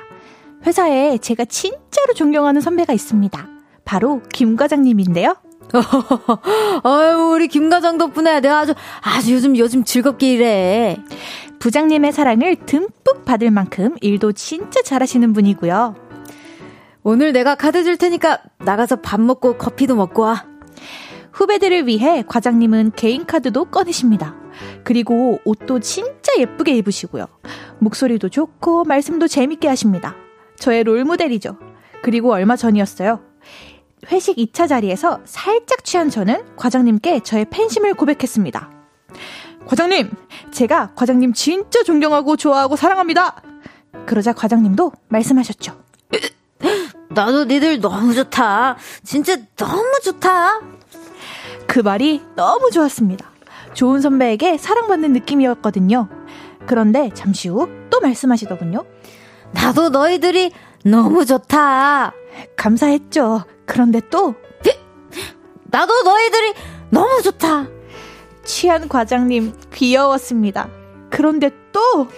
[0.66, 3.48] 회사에 제가 진짜로 존경하는 선배가 있습니다.
[3.84, 5.36] 바로 김 과장님인데요.
[6.84, 10.96] 아유, 우리 김 과장 덕분에 내가 아주, 아주 요즘, 요즘 즐겁게 일해.
[11.60, 12.99] 부장님의 사랑을 듬뿍
[13.30, 15.94] 받을 만큼 일도 진짜 잘하시는 분이고요.
[17.04, 20.46] 오늘 내가 카드 줄 테니까 나가서 밥 먹고 커피도 먹고 와.
[21.30, 24.34] 후배들을 위해 과장님은 개인 카드도 꺼내십니다.
[24.82, 27.26] 그리고 옷도 진짜 예쁘게 입으시고요.
[27.78, 30.16] 목소리도 좋고 말씀도 재밌게 하십니다.
[30.56, 31.56] 저의 롤모델이죠.
[32.02, 33.20] 그리고 얼마 전이었어요.
[34.10, 38.79] 회식 2차 자리에서 살짝 취한 저는 과장님께 저의 팬심을 고백했습니다.
[39.70, 40.10] 과장님,
[40.50, 43.40] 제가 과장님 진짜 존경하고 좋아하고 사랑합니다.
[44.04, 45.80] 그러자 과장님도 말씀하셨죠.
[47.10, 48.76] 나도 니들 너무 좋다.
[49.04, 50.60] 진짜 너무 좋다.
[51.68, 53.30] 그 말이 너무 좋았습니다.
[53.74, 56.08] 좋은 선배에게 사랑받는 느낌이었거든요.
[56.66, 58.84] 그런데 잠시 후 또 말씀하시더군요.
[59.52, 60.52] 나도 너희들이
[60.84, 62.12] 너무 좋다.
[62.56, 63.44] 감사했죠.
[63.66, 64.34] 그런데 또
[65.70, 66.54] 나도 너희들이
[66.90, 67.66] 너무 좋다.
[68.50, 70.68] 취한 과장님 귀여웠습니다.
[71.08, 72.08] 그런데 또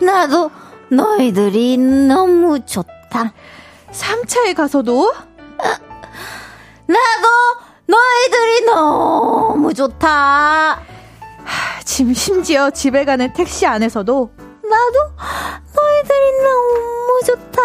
[0.00, 0.50] 나도
[0.90, 3.32] 너희들이 너무 좋다.
[3.92, 5.14] 3차에 가서도
[6.86, 7.28] 나도
[7.86, 10.80] 너희들이 너무 좋다.
[11.84, 14.32] 지금 심지어 집에 가는 택시 안에서도
[14.64, 14.98] 나도
[15.76, 17.62] 너희들이 너무 좋다.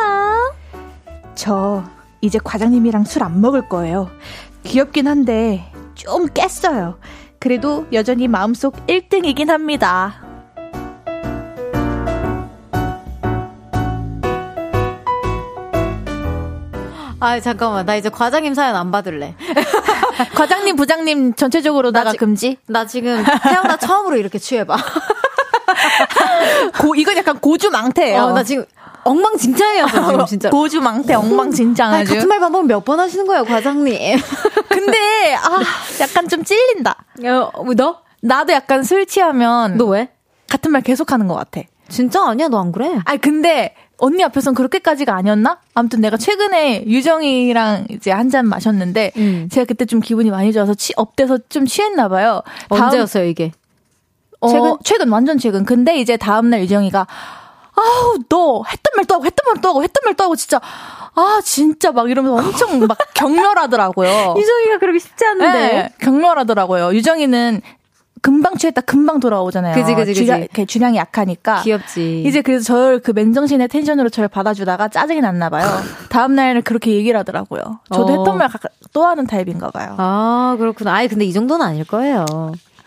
[1.33, 1.83] 저
[2.21, 4.11] 이제 과장님이랑 술 안 먹을 거예요.
[4.63, 6.99] 귀엽긴 한데 좀 깼어요.
[7.43, 10.15] 그래도 여전히 마음속 1등이긴 합니다.
[17.19, 19.35] 아 잠깐만 나 이제 과장님 사연 안 받을래.
[20.35, 22.57] 과장님 부장님 전체적으로다가 지, 금지?
[22.65, 24.77] 나 지금 태어나 처음으로 이렇게 취해봐.
[26.79, 28.21] 고 이건 약간 고주망태예요.
[28.21, 28.63] 어, 나 지금
[29.03, 30.49] 엉망진창이었어 지금 진짜.
[30.49, 32.13] 고주망태 엉망진창 아주.
[32.15, 34.17] 같은 말 반복 몇 번 하시는 거예요 과장님.
[34.69, 35.61] 근데 아
[36.01, 36.95] 약간 좀 찔린다.
[37.25, 37.99] 어, 뭐 너?
[38.21, 40.09] 나도 약간 술 취하면 너 왜?
[40.49, 41.61] 같은 말 계속 하는 것 같아.
[41.89, 42.99] 진짜 아니야 너 안 그래?
[43.05, 45.59] 아니 근데 언니 앞에선 그렇게까지가 아니었나?
[45.73, 49.47] 아무튼 내가 최근에 유정이랑 이제 한 잔 마셨는데 음.
[49.51, 52.41] 제가 그때 좀 기분이 많이 좋아서 취 up돼서 좀 취했나 봐요.
[52.69, 53.51] 언제였어요 이게?
[54.41, 55.65] 어, 최근 최근 완전 최근.
[55.65, 57.07] 근데 이제 다음 날 유정이가
[57.75, 60.59] 아우, 너 했던 말도 하고, 했던 말도 하고, 했던 말도 하고, 진짜,
[61.15, 64.35] 아, 진짜 막 이러면서 엄청 막 격렬하더라고요.
[64.37, 65.45] 유정이가 그러기 쉽지 않은데.
[65.53, 66.93] 네, 격렬하더라고요.
[66.93, 67.61] 유정이는
[68.21, 69.75] 금방 취했다 금방 돌아오잖아요.
[69.75, 70.25] 그지, 그지, 그지.
[70.25, 71.61] 주량, 주량이 약하니까.
[71.63, 72.23] 귀엽지.
[72.25, 75.67] 이제 그래서 저를 그 맨정신의 텐션으로 저를 받아주다가 짜증이 났나 봐요.
[76.09, 77.79] 다음 날에는 그렇게 얘기를 하더라고요.
[77.93, 78.17] 저도 어.
[78.17, 78.49] 했던 말
[78.93, 79.95] 또 하는 타입인가 봐요.
[79.97, 80.93] 아, 그렇구나.
[80.93, 82.25] 아이, 근데 이 정도는 아닐 거예요.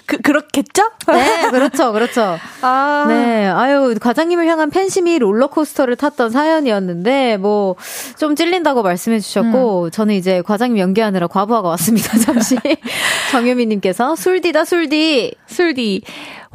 [0.06, 0.82] 그, 그렇겠죠?
[1.08, 2.38] 네, 그렇죠, 그렇죠.
[2.62, 3.06] 아.
[3.08, 7.76] 네, 아유, 과장님을 향한 팬심이 롤러코스터를 탔던 사연이었는데, 뭐,
[8.18, 9.90] 좀 찔린다고 말씀해 주셨고, 음.
[9.90, 12.56] 저는 이제 과장님 연기하느라 과부하가 왔습니다, 잠시.
[13.32, 15.34] 정유미님께서, 술디다, 술디.
[15.46, 16.02] 술디.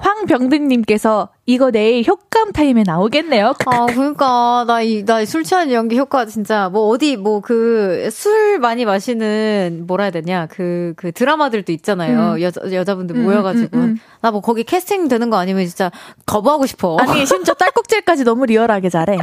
[0.01, 3.53] 황병든님께서 이거 내일 효과음 타임에 나오겠네요.
[3.65, 8.59] 아, 그러니까 나 이 나 술 취한 연기 효과 진짜 뭐 어디 뭐 그 술
[8.59, 12.33] 많이 마시는 뭐라 해야 되냐 그그 그 드라마들도 있잖아요.
[12.33, 12.41] 음.
[12.41, 13.97] 여자 여자분들 음, 모여가지고 음, 음, 음.
[14.21, 15.91] 나뭐 거기 캐스팅 되는 거 아니면 진짜
[16.25, 16.97] 거부하고 싶어.
[16.99, 19.17] 아니 심지어 딸꾹질까지 너무 리얼하게 잘해.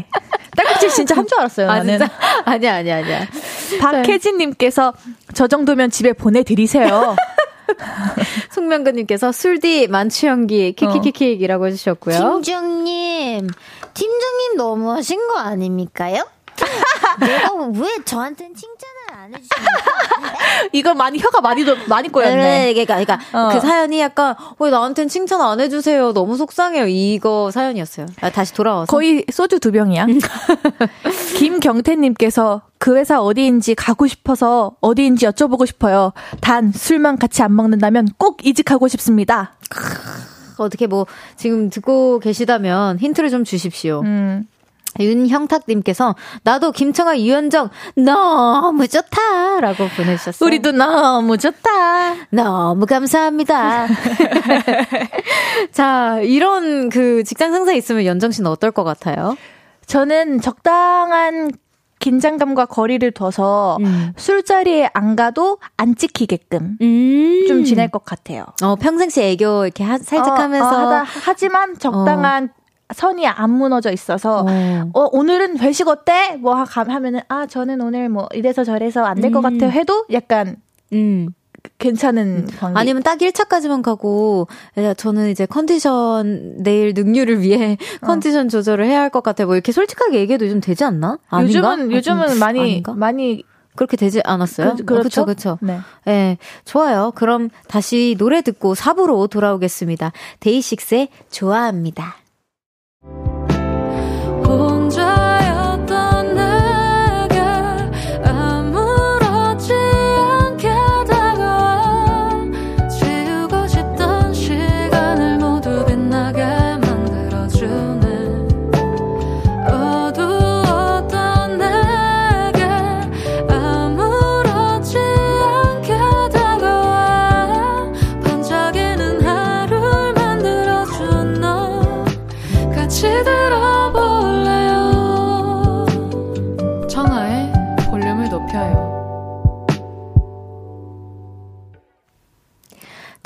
[0.57, 1.70] 딸꾹질 진짜 한 줄 알았어요.
[1.70, 1.99] 아, 나는.
[1.99, 2.12] 진짜?
[2.45, 3.20] 아니야 아니야 아니야.
[3.81, 4.93] 박혜진님께서
[5.35, 7.16] 저 정도면 집에 보내드리세요.
[8.50, 12.16] 송명근님께서 술디 만취연기 키키키키이라고 해주셨고요.
[12.42, 13.48] 팀장님,
[13.94, 16.26] 팀장님 너무하신 거 아닙니까요?
[17.20, 18.88] 내가 왜 저한테는 칭찬을
[19.29, 19.99] 안 해주십니까?
[20.72, 22.37] 이거 많이 혀가 많이 많이 꼬였네.
[22.37, 23.51] 네, 그러니까, 그러니까 어.
[23.53, 26.12] 그 사연이 약간 왜 나한테는 칭찬 안 해주세요.
[26.12, 26.87] 너무 속상해요.
[26.89, 28.07] 이거 사연이었어요.
[28.20, 30.07] 아, 다시 돌아와서 거의 소주 두 병이야.
[31.39, 36.12] 김경태님께서 그 회사 어디인지 가고 싶어서 어디인지 여쭤보고 싶어요.
[36.41, 39.53] 단 술만 같이 안 먹는다면 꼭 이직하고 싶습니다.
[40.57, 41.07] 어떻게 뭐
[41.37, 44.03] 지금 듣고 계시다면 힌트를 좀 주십시오.
[44.05, 44.47] 음.
[44.99, 50.47] 윤형탁님께서 나도 김청아 유현정 너무 좋다라고 보내주셨어요.
[50.47, 52.14] 우리도 너무 좋다.
[52.30, 53.86] 너무 감사합니다.
[55.72, 59.36] 자 이런 그 직장 상사 있으면 연정 씨는 어떨 것 같아요?
[59.86, 61.51] 저는 적당한
[62.01, 64.12] 긴장감과 거리를 둬서 음.
[64.16, 67.45] 술자리에 안 가도 안 찍히게끔 음.
[67.49, 68.45] 좀 지낼 것 같아요.
[68.62, 70.68] 어, 평상시 애교 이렇게 하, 살짝 어, 하면서.
[70.68, 72.57] 어, 하다, 하지만 적당한 어.
[72.95, 74.91] 선이 안 무너져 있어서 어.
[74.95, 76.36] 어, 오늘은 회식 어때?
[76.36, 79.59] 뭐 하면은 아 저는 오늘 뭐 이래서 저래서 안 될것 음.
[79.59, 80.57] 같아요 해도 약간
[80.93, 81.28] 음
[81.78, 82.78] 괜찮은 관계.
[82.80, 84.47] 아니면 딱 1차까지만 가고
[84.97, 88.07] 저는 이제 컨디션 내일 능률을 위해 어.
[88.07, 89.47] 컨디션 조절을 해야 할 것 같아요.
[89.47, 91.18] 뭐 이렇게 솔직하게 얘기해도 좀 되지 않나?
[91.28, 91.72] 아닌가?
[91.72, 92.93] 요즘은 요즘은 많이 아닌가?
[92.95, 93.43] 많이
[93.76, 94.76] 그렇게 되지 않았어요?
[94.76, 95.24] 그, 그렇죠.
[95.24, 95.59] 그렇죠.
[95.61, 95.78] 네.
[96.05, 96.39] 네.
[96.64, 97.12] 좋아요.
[97.14, 100.12] 그럼 다시 노래 듣고 4부로 돌아오겠습니다.
[100.41, 102.16] 데이식스의 좋아합니다.
[104.49, 104.97] 본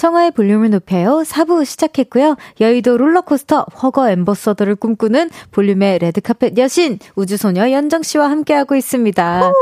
[0.02, 1.22] 청하의 볼륨을 높여요.
[1.24, 2.36] 4부 시작했고요.
[2.60, 9.52] 여의도 롤러코스터 허거 엠버서더를 꿈꾸는 볼륨의 레드카펫 여신 우주소녀 연정씨와 함께하고 있습니다.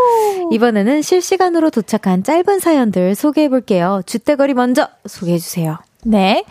[0.51, 4.01] 이번에는 실시간으로 도착한 짧은 사연들 소개해볼게요.
[4.07, 5.77] 주대거리 먼저 소개해주세요.
[6.05, 6.47] 네.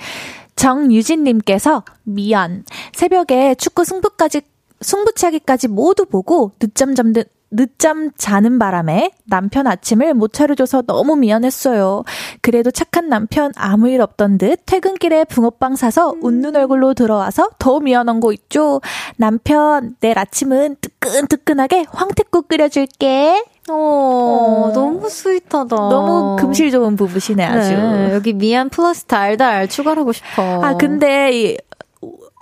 [0.56, 2.66] 정유진님께서 미안.
[2.94, 4.42] 새벽에 축구 승부까지
[4.82, 12.04] 승부차기까지 모두 보고 늦잠 잠든 늦잠 자는 바람에 남편 아침을 못 차려줘서 너무 미안했어요.
[12.41, 18.20] 그래도 착한 남편 아무 일 없던 듯 퇴근길에 붕어빵 사서 웃는 얼굴로 들어와서 더 미안한
[18.20, 18.82] 거 있죠.
[19.18, 23.43] 남편, 내일 아침은 뜨끈뜨끈하게 황태국 끓여줄게.
[23.70, 25.76] 어, 어, 너무 스윗하다.
[25.76, 27.70] 너무 금실 좋은 부부시네, 아주.
[27.76, 30.64] 네, 여기 미안 플러스 달달 추가하고 싶어.
[30.64, 31.58] 아, 근데 이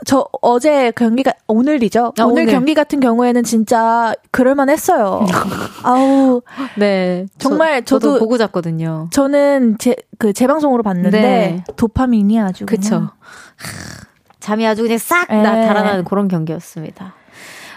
[0.06, 2.14] 저 어제 경기가 오늘이죠.
[2.20, 5.26] 아, 오늘, 오늘, 경기 같은 경우에는 진짜 그럴만 했어요.
[5.84, 6.42] 아우.
[6.76, 7.26] 네.
[7.40, 9.08] 정말 저, 도 보고 잤거든요.
[9.12, 11.64] 저는 제 그 재방송으로 봤는데 네.
[11.76, 13.10] 도파민이 아주 그쵸.
[14.40, 15.44] 잠이 아주 그냥 싹 네.
[15.44, 17.14] 달아나는 그런 경기였습니다.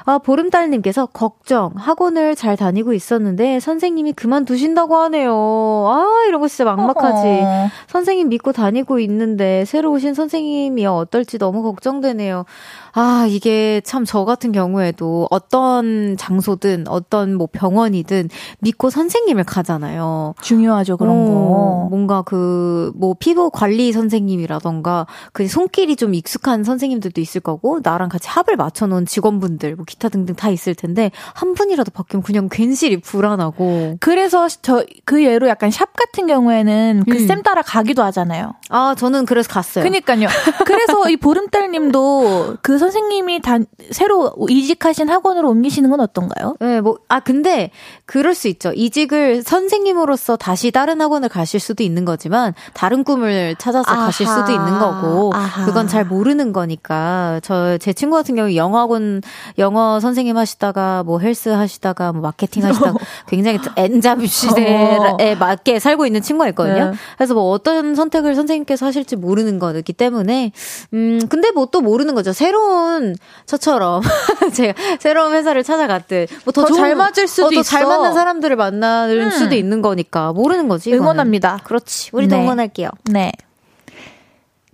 [0.05, 5.33] 아, 보름달님께서 걱정, 학원을 잘 다니고 있었는데 선생님이 그만두신다고 하네요.
[5.33, 7.27] 아, 이런 거 진짜 막막하지.
[7.27, 7.69] 어허.
[7.89, 12.45] 선생님 믿고 다니고 있는데 새로 오신 선생님이 어떨지 너무 걱정되네요.
[12.93, 18.29] 아, 이게 참 저 같은 경우에도 어떤 장소든 어떤 뭐 병원이든
[18.59, 20.35] 믿고 선생님을 가잖아요.
[20.41, 21.87] 중요하죠, 그런 어, 거.
[21.91, 28.29] 뭔가 그, 뭐 피부 관리 선생님이라던가 그 손길이 좀 익숙한 선생님들도 있을 거고, 나랑 같이
[28.29, 32.97] 합을 맞춰 놓은 직원분들, 뭐 기타 등등 다 있을 텐데, 한 분이라도 바뀌면 그냥 괜시리
[33.01, 33.99] 불안하고.
[34.01, 37.43] 그래서 저, 그 예로 약간 샵 같은 경우에는 그쌤 음.
[37.43, 38.55] 따라 가기도 하잖아요.
[38.71, 39.85] 아, 저는 그래서 갔어요.
[39.85, 40.27] 그니까요.
[40.67, 43.59] 그래서 이 보름달 님도 그 선생님이 다
[43.93, 46.57] 새로 이직하신 학원으로 옮기시는 건 어떤가요?
[46.61, 47.71] 네, 뭐, 아, 근데
[48.07, 48.73] 그럴 수 있죠.
[48.75, 54.51] 이직을 선생님으로서 다시 다른 학원을 가실 수도 있는 거지만 다른 꿈을 찾아서 아하, 가실 수도
[54.53, 55.65] 있는 거고 아하.
[55.67, 59.23] 그건 잘 모르는 거니까 저 제 친구 같은 경우 영어학원
[59.59, 62.95] 영어 선생님 하시다가 뭐 헬스 하시다가 뭐 마케팅 하시다가
[63.29, 65.17] 굉장히 엔잡 시대에 어.
[65.39, 66.91] 맞게 살고 있는 친구가 있거든요.
[66.91, 66.97] 네.
[67.17, 70.53] 그래서 뭐 어떤 선택을 선생님께서 하실지 모르는 거기 때문에
[70.95, 72.33] 음 근데 뭐 또 모르는 거죠.
[72.33, 73.17] 새로운 새로운
[73.47, 74.03] 저처럼
[74.55, 79.31] 제가 새로운 회사를 찾아갔듯 뭐더 잘 맞을 수도 어, 더잘 맞는 사람들을 만날 음.
[79.31, 80.93] 수도 있는 거니까 모르는 거지.
[80.93, 81.49] 응원합니다.
[81.49, 81.65] 이거는.
[81.65, 82.11] 그렇지.
[82.13, 82.43] 우리도 네.
[82.43, 82.89] 응원할게요.
[83.05, 83.33] 네.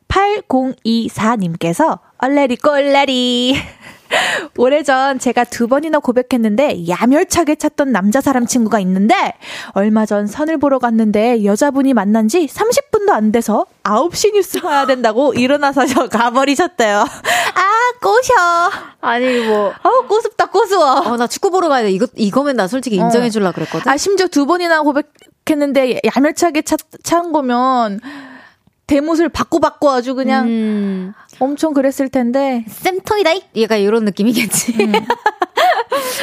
[0.08, 3.56] 8024님께서 얼레리 꼴레리
[4.56, 9.34] 오래전 제가 두 번이나 고백했는데 야멸차게 찾던 남자 사람 친구가 있는데
[9.72, 15.32] 얼마 전 선을 보러 갔는데 여자분이 만난 지 30분도 안 돼서 9시 뉴스 봐야 된다고
[15.34, 16.98] 일어나서 저 가버리셨대요.
[17.54, 18.34] 아, 꼬셔.
[19.00, 19.72] 아니, 뭐.
[19.82, 20.84] 어, 꼬습다, 꼬스워.
[20.84, 21.90] 어, 나 축구 보러 가야 돼.
[21.92, 23.90] 이거, 이거면 나 솔직히 인정해 줄라 그랬거든.
[23.90, 28.00] 아, 심지어 두 번이나 고백했는데 야멸차게 찾, 찾은 거면
[28.86, 31.12] 대못을 받고 받고 아주 그냥 음.
[31.40, 34.76] 엄청 그랬을 텐데 쌤통이다 얘가 이런 느낌이겠지.
[34.80, 34.92] 음.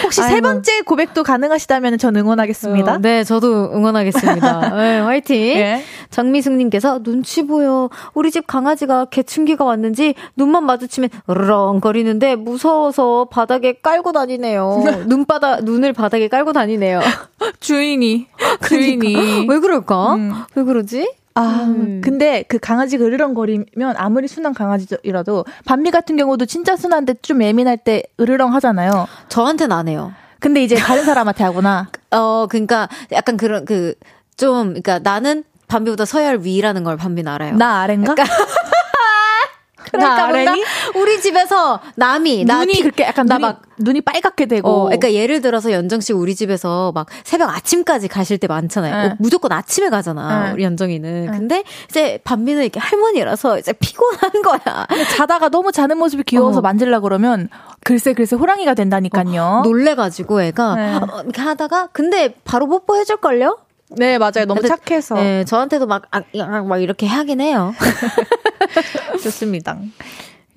[0.03, 0.35] 혹시 아이고.
[0.35, 2.93] 세 번째 고백도 가능하시다면 전 응원하겠습니다.
[2.93, 4.75] 어, 네, 저도 응원하겠습니다.
[4.77, 5.35] 네, 화이팅.
[5.55, 5.83] 네.
[6.09, 7.89] 정미숙님께서 눈치 보여.
[8.13, 14.83] 우리 집 강아지가 개충기가 왔는지 눈만 마주치면 으렁거리는데 무서워서 바닥에 깔고 다니네요.
[15.07, 17.01] 눈바닥 눈을 바닥에 깔고 다니네요.
[17.59, 18.27] 주인이
[18.67, 19.53] 주인이 그러니까.
[19.53, 20.15] 왜 그럴까?
[20.15, 20.33] 음.
[20.55, 21.11] 왜 그러지?
[21.35, 22.01] 아, 음.
[22.03, 28.03] 근데 그 강아지가 으르렁거리면 아무리 순한 강아지라도 밤비 같은 경우도 진짜 순한데 좀 예민할 때
[28.19, 29.07] 으르렁 하잖아요.
[29.29, 30.13] 저한테는 안 해요.
[30.39, 31.89] 근데 이제 다른 사람한테 하구나.
[32.11, 33.95] 어, 그러니까 약간 그런 그
[34.37, 37.55] 좀 그러니까 나는 밤비보다 서열 위라는 걸 밤비는 알아요.
[37.55, 38.13] 나 아래인가?
[38.13, 38.35] 그러니까
[39.93, 40.55] 그러니까 뭔가
[40.95, 45.41] 우리 집에서 남이 눈이 피, 그렇게 약간 나 막 눈이 빨갛게 되고 어, 그러니까 예를
[45.41, 49.11] 들어서 연정 씨 우리 집에서 막 새벽 아침까지 가실 때 많잖아요.
[49.11, 50.47] 어, 무조건 아침에 가잖아.
[50.49, 50.53] 응.
[50.53, 51.27] 우리 연정이는.
[51.29, 51.37] 응.
[51.37, 54.87] 근데 이제 반비는 이렇게 할머니라서 이제 피곤한 거야.
[55.15, 56.61] 자다가 너무 자는 모습이 귀여워서 어.
[56.61, 57.49] 만질라 그러면
[57.83, 59.41] 글쎄 글쎄 호랑이가 된다니까요.
[59.41, 60.95] 어, 놀래가지고 애가 네.
[60.95, 63.57] 어, 이렇게 하다가 근데 바로 뽀뽀해 줄 걸요?
[63.97, 64.45] 네, 맞아요.
[64.47, 65.15] 너무 착해서.
[65.15, 66.21] 네, 저한테도 막, 아,
[66.63, 67.73] 막 이렇게 하긴 해요.
[69.23, 69.77] 좋습니다.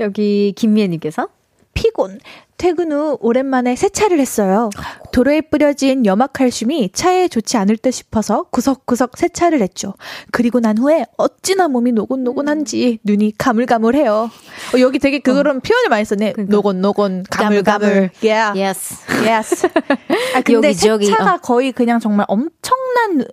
[0.01, 1.29] 여기 김미애님께서
[1.75, 2.21] 피곤.
[2.59, 4.71] 퇴근 후 오랜만에 세차를 했어요.
[5.13, 9.95] 도로에 뿌려진 염화칼슘이 차에 좋지 않을 듯 싶어서 구석구석 세차를 했죠.
[10.33, 14.31] 그리고 난 후에 어찌나 몸이 노곤노곤한지 눈이 가물가물해요.
[14.75, 15.61] 어, 여기 되게 그런 어.
[15.61, 16.33] 표현을 많이 썼네.
[16.33, 16.55] 그러니까.
[16.57, 18.11] 노곤노곤 가물가물.
[18.23, 18.61] Yeah.
[18.61, 18.97] Yes.
[19.25, 19.67] Yes.
[20.35, 21.39] 아, 근데 여기, 세차가 어.
[21.39, 23.25] 거의 그냥 정말 엄청난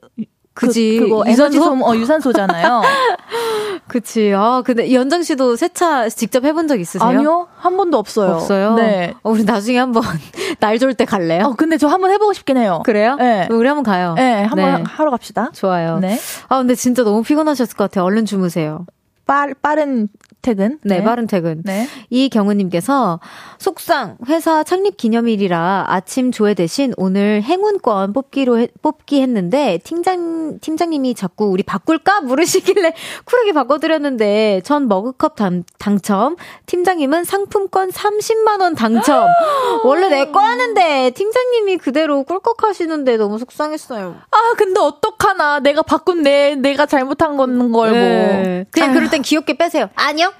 [0.54, 0.98] 그지.
[1.00, 1.74] 그, 그거 유산소?
[1.84, 2.82] 어, 유산소잖아요.
[3.88, 4.34] 그치.
[4.36, 7.08] 아, 근데 연정 씨도 세차 직접 해본 적 있으세요?
[7.10, 7.48] 아니요.
[7.58, 8.34] 한 번도 없어요.
[8.34, 8.76] 없어요?
[8.76, 9.14] 네.
[9.24, 10.04] 어, 우리 나중에 한번
[10.60, 11.46] 날 좋을 때 갈래요?
[11.46, 12.82] 어, 근데 저 한번 해보고 싶긴 해요.
[12.86, 13.16] 그래요?
[13.16, 13.48] 네.
[13.52, 14.14] 우리 한번 가요.
[14.16, 14.84] 네, 한번 네.
[14.88, 15.50] 하러 갑시다.
[15.54, 16.00] 좋아요.
[16.00, 16.18] 네.
[16.50, 18.06] 아, 근데 진짜 너무 피곤하셨을 것 같아요.
[18.06, 18.86] 얼른 주무세요.
[19.26, 20.10] 빠, 빠른
[20.44, 20.78] 퇴근.
[20.84, 21.04] 네, 네.
[21.04, 21.64] 빠른 퇴근.
[21.64, 21.88] 네.
[22.12, 23.20] 이경우님께서
[23.58, 31.16] 속상 회사 창립 기념일이라 아침 조회 대신 오늘 행운권 뽑기로 해, 뽑기 했는데 팀장 팀장님이
[31.16, 32.94] 자꾸 우리 바꿀까 물으시길래
[33.26, 36.36] 쿨하게 바꿔드렸는데 전 머그컵 당, 당첨.
[36.66, 39.28] 팀장님은 상품권 30만 원 당첨.
[39.86, 44.18] 원래 내 거였는데 팀장님이 그대로 꿀꺽하시는데 너무 속상했어요.
[44.30, 47.92] 아 근데 어떡하나 내가 바꾼 내 내가 잘못한 건걸 뭐.
[47.92, 48.66] 네.
[48.72, 48.96] 그냥 아유.
[48.96, 49.90] 그럴 땐 귀엽게 빼세요.
[49.96, 50.33] 아니요.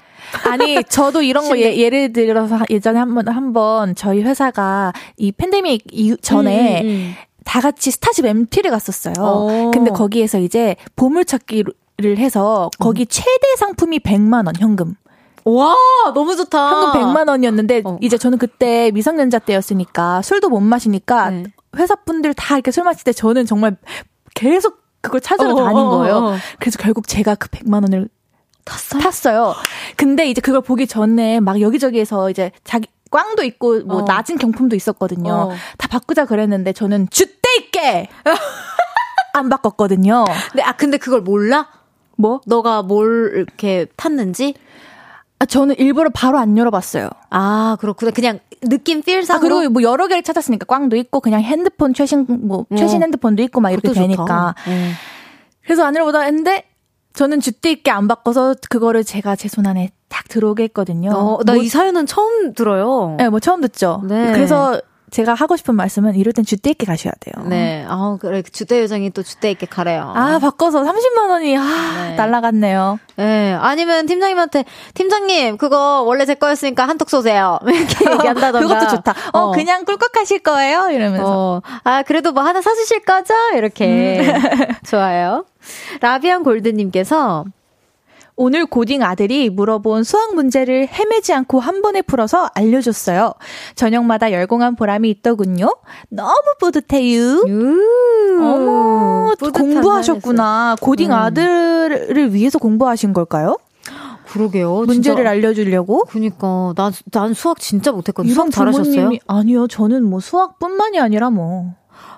[0.44, 5.84] 아니, 저도 이런 거 예, 를 들어서 예전에 한 번, 한번 저희 회사가 이 팬데믹
[5.92, 7.14] 이후 전에 음, 음, 음.
[7.44, 9.14] 다 같이 스타쉽 MT를 갔었어요.
[9.18, 9.70] 오.
[9.72, 11.72] 근데 거기에서 이제 보물찾기를
[12.16, 13.06] 해서 거기 음.
[13.08, 14.94] 최대 상품이 100만 원 현금.
[15.44, 15.74] 와,
[16.14, 16.70] 너무 좋다.
[16.70, 17.98] 현금 100만 원이었는데 어.
[18.00, 21.44] 이제 저는 그때 미성년자 때였으니까 술도 못 마시니까 네.
[21.76, 23.76] 회사 분들 다 이렇게 술 마실 때 저는 정말
[24.34, 26.16] 계속 그걸 찾으러 어, 다닌 어, 어, 거예요.
[26.16, 28.08] 어, 그래서 결국 제가 그 100만 원을
[28.64, 29.02] 탔어요?
[29.02, 29.54] 탔어요.
[29.96, 34.02] 근데 이제 그걸 보기 전에 막 여기저기에서 이제 자기 꽝도 있고 뭐 어.
[34.02, 35.32] 낮은 경품도 있었거든요.
[35.32, 35.54] 어.
[35.78, 38.08] 다 바꾸자 그랬는데 저는 주대 있게
[39.34, 40.24] 안 바꿨거든요.
[40.50, 41.68] 근데 아 근데 그걸 몰라?
[42.16, 42.40] 뭐?
[42.46, 44.54] 너가 뭘 이렇게 탔는지?
[45.38, 47.08] 아, 저는 일부러 바로 안 열어봤어요.
[47.30, 48.12] 아, 그렇구나.
[48.12, 49.36] 그냥 느낌 필상.
[49.36, 52.76] 아, 그리고 뭐 여러 개를 찾았으니까 꽝도 있고 그냥 핸드폰 최신 뭐 어.
[52.76, 54.54] 최신 핸드폰도 있고 막 이렇게 되니까.
[54.66, 54.92] 네.
[55.64, 56.64] 그래서 안 열어보다 했는데
[57.14, 61.10] 저는 주대 있게 안 바꿔서 그거를 제가 제 손 안에 딱 들어오게 했거든요.
[61.12, 63.14] 어, 나이 뭐, 사연은 처음 들어요.
[63.18, 64.02] 네, 뭐 처음 듣죠.
[64.04, 64.32] 네.
[64.32, 64.80] 그래서
[65.14, 67.46] 제가 하고 싶은 말씀은 이럴 땐 주대 있게 가셔야 돼요.
[67.46, 67.86] 네.
[67.88, 68.42] 아, 그래.
[68.42, 70.12] 주대 요정이 또 주대 있게 가래요.
[70.12, 72.16] 아, 바꿔서 30만 원이 아, 네.
[72.16, 72.98] 날라갔네요.
[73.14, 73.52] 네.
[73.52, 77.60] 아니면 팀장님한테 팀장님, 그거 원래 제 거였으니까 한턱 쏘세요.
[77.62, 78.58] 이렇게 얘기한다던가.
[78.58, 79.14] 그것도 좋다.
[79.32, 80.88] 어, 어, 그냥 꿀꺽하실 거예요?
[80.90, 81.24] 이러면서.
[81.24, 81.62] 어.
[81.84, 83.34] 아, 그래도 뭐 하나 사주실 거죠?
[83.54, 84.18] 이렇게.
[84.18, 84.74] 음.
[84.84, 85.44] 좋아요.
[86.00, 87.44] 라비안 골드님께서
[88.36, 93.32] 오늘 고딩 아들이 물어본 수학 문제를 헤매지 않고 한 번에 풀어서 알려줬어요.
[93.76, 95.76] 저녁마다 열공한 보람이 있더군요.
[96.08, 97.44] 너무 뿌듯해요.
[98.40, 100.76] 어머, 공부하셨구나.
[100.80, 101.14] 고딩 음.
[101.14, 103.56] 아들을 위해서 공부하신 걸까요?
[104.26, 104.82] 그러게요.
[104.86, 105.30] 문제를 진짜.
[105.30, 106.04] 알려주려고?
[106.08, 106.72] 그니까.
[106.76, 108.32] 난, 난 수학 진짜 못했거든.
[108.32, 109.10] 수학 잘하셨어요?
[109.28, 109.68] 아니요.
[109.68, 111.74] 저는 뭐 수학뿐만이 아니라 뭐.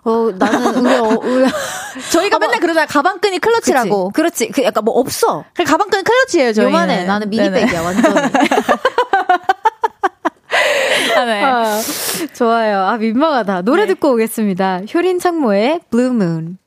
[0.06, 1.44] 어, 나는 우리, 어, 우리
[2.12, 2.86] 저희가 아, 맨날 그러잖아.
[2.86, 4.10] 가방끈이 클러치라고.
[4.10, 4.50] 그렇지.
[4.50, 5.44] 그 약간 뭐 없어.
[5.52, 6.66] 그 가방끈 클러치예요, 저희.
[6.66, 7.04] 요만해.
[7.04, 8.16] 나는 미니백이야, 완전.
[11.16, 11.42] 아, 네.
[11.42, 11.80] 아,
[12.34, 12.80] 좋아요.
[12.80, 13.62] 아, 민망하다.
[13.62, 13.88] 노래 네.
[13.88, 14.82] 듣고 오겠습니다.
[14.94, 16.58] 효린 창모의 Blue Moon.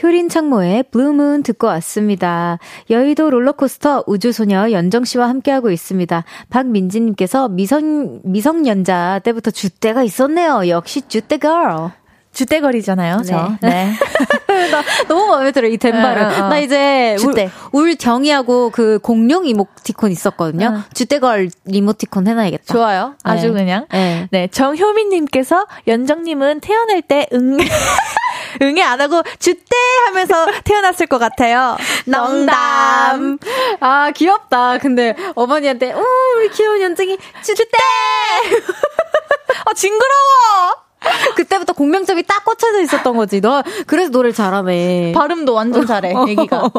[0.00, 2.60] 효린 창모의 Blue Moon 듣고 왔습니다.
[2.88, 6.22] 여의도 롤러코스터 우주소녀 연정 씨와 함께하고 있습니다.
[6.50, 10.68] 박민지님께서 미성, 미성년자 때부터 줏대가 있었네요.
[10.68, 11.90] 역시 줏대 girl.
[12.38, 13.56] 주대거리잖아요, 저.
[13.60, 13.68] 네.
[13.68, 13.94] 네.
[14.70, 16.22] 나 너무 마음에 들어, 이 덴바를.
[16.22, 16.48] 어, 어.
[16.48, 17.50] 나 이제 주대.
[17.72, 20.66] 울, 정이하고 그 공룡 이모티콘 있었거든요.
[20.66, 20.82] 어.
[20.94, 22.72] 주대걸 이모티콘 해놔야겠다.
[22.72, 23.16] 좋아요.
[23.24, 23.30] 네.
[23.30, 23.86] 아주 그냥.
[23.90, 24.28] 네.
[24.30, 24.46] 네.
[24.48, 27.58] 정효민님께서 연정님은 태어날 때 응,
[28.62, 29.76] 응애 안 하고 주대
[30.06, 31.76] 하면서 태어났을 것 같아요.
[32.06, 33.38] 농담.
[33.80, 34.78] 아, 귀엽다.
[34.78, 36.04] 근데 어머니한테, 오,
[36.36, 37.64] 우리 귀여운 연정이 주대!
[39.66, 40.87] 아, 징그러워!
[41.36, 43.40] 그때부터 공명점이 딱 꽂혀져 있었던 거지.
[43.40, 45.12] 너 그래서 노래를 잘하네.
[45.14, 46.14] 발음도 완전 잘해.
[46.28, 46.70] 애기가.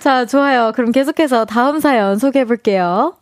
[0.00, 0.72] 자, 좋아요.
[0.74, 3.14] 그럼 계속해서 다음 사연 소개해 볼게요.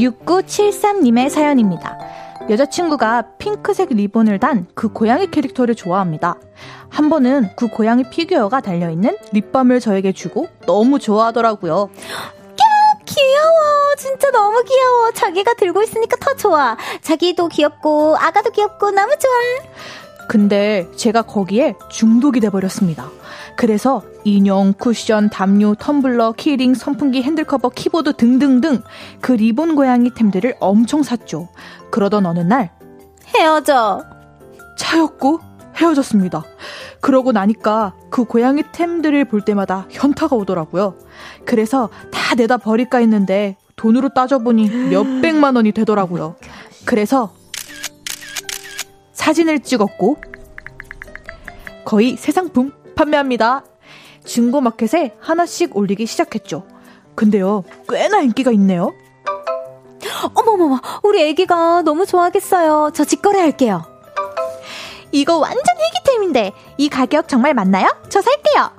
[0.00, 1.98] 6973님의 사연입니다.
[2.48, 6.36] 여자친구가 핑크색 리본을 단 그 고양이 캐릭터를 좋아합니다.
[6.88, 11.90] 한 번은 그 고양이 피규어가 달려있는 립밤을 저에게 주고 너무 좋아하더라고요.
[13.04, 13.94] 귀여워.
[13.98, 15.10] 진짜 너무 귀여워.
[15.12, 16.76] 자기가 들고 있으니까 더 좋아.
[17.02, 19.32] 자기도 귀엽고, 아가도 귀엽고, 너무 좋아.
[20.30, 23.10] 근데 제가 거기에 중독이 돼버렸습니다.
[23.56, 28.80] 그래서 인형, 쿠션, 담요, 텀블러, 키링, 선풍기, 핸들커버, 키보드 등등등
[29.20, 31.48] 그 리본 고양이 템들을 엄청 샀죠.
[31.90, 32.70] 그러던 어느 날
[33.34, 34.04] 헤어져.
[34.78, 35.40] 차였고
[35.76, 36.44] 헤어졌습니다.
[37.00, 40.94] 그러고 나니까 그 고양이 템들을 볼 때마다 현타가 오더라고요.
[41.44, 46.36] 그래서 다 내다 버릴까 했는데 돈으로 따져보니 몇백만 원이 되더라고요.
[46.84, 47.32] 그래서
[49.20, 50.16] 사진을 찍었고
[51.84, 53.64] 거의 새 상품 판매합니다.
[54.24, 56.66] 중고마켓에 하나씩 올리기 시작했죠.
[57.14, 58.94] 근데요, 꽤나 인기가 있네요.
[60.34, 62.92] 어머머머, 우리 애기가 너무 좋아하겠어요.
[62.94, 63.84] 저 직거래 할게요.
[65.12, 67.88] 이거 완전 희귀템인데 이 가격 정말 맞나요?
[68.08, 68.70] 저 살게요.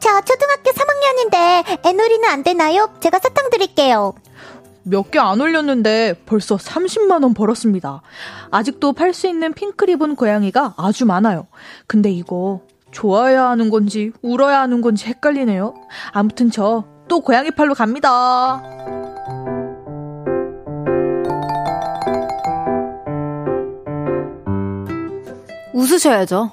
[0.00, 2.90] 저 초등학교 3학년인데 애놀이는 안 되나요?
[3.00, 4.14] 제가 사탕 드릴게요.
[4.82, 8.02] 몇 개 안 올렸는데 벌써 30만 원 벌었습니다.
[8.50, 11.46] 아직도 팔 수 있는 핑크 리본 고양이가 아주 많아요.
[11.86, 12.60] 근데 이거
[12.90, 15.74] 좋아야 하는 건지 울어야 하는 건지 헷갈리네요.
[16.12, 18.62] 아무튼 저 또 고양이 팔로 갑니다.
[25.74, 26.52] 웃으셔야죠.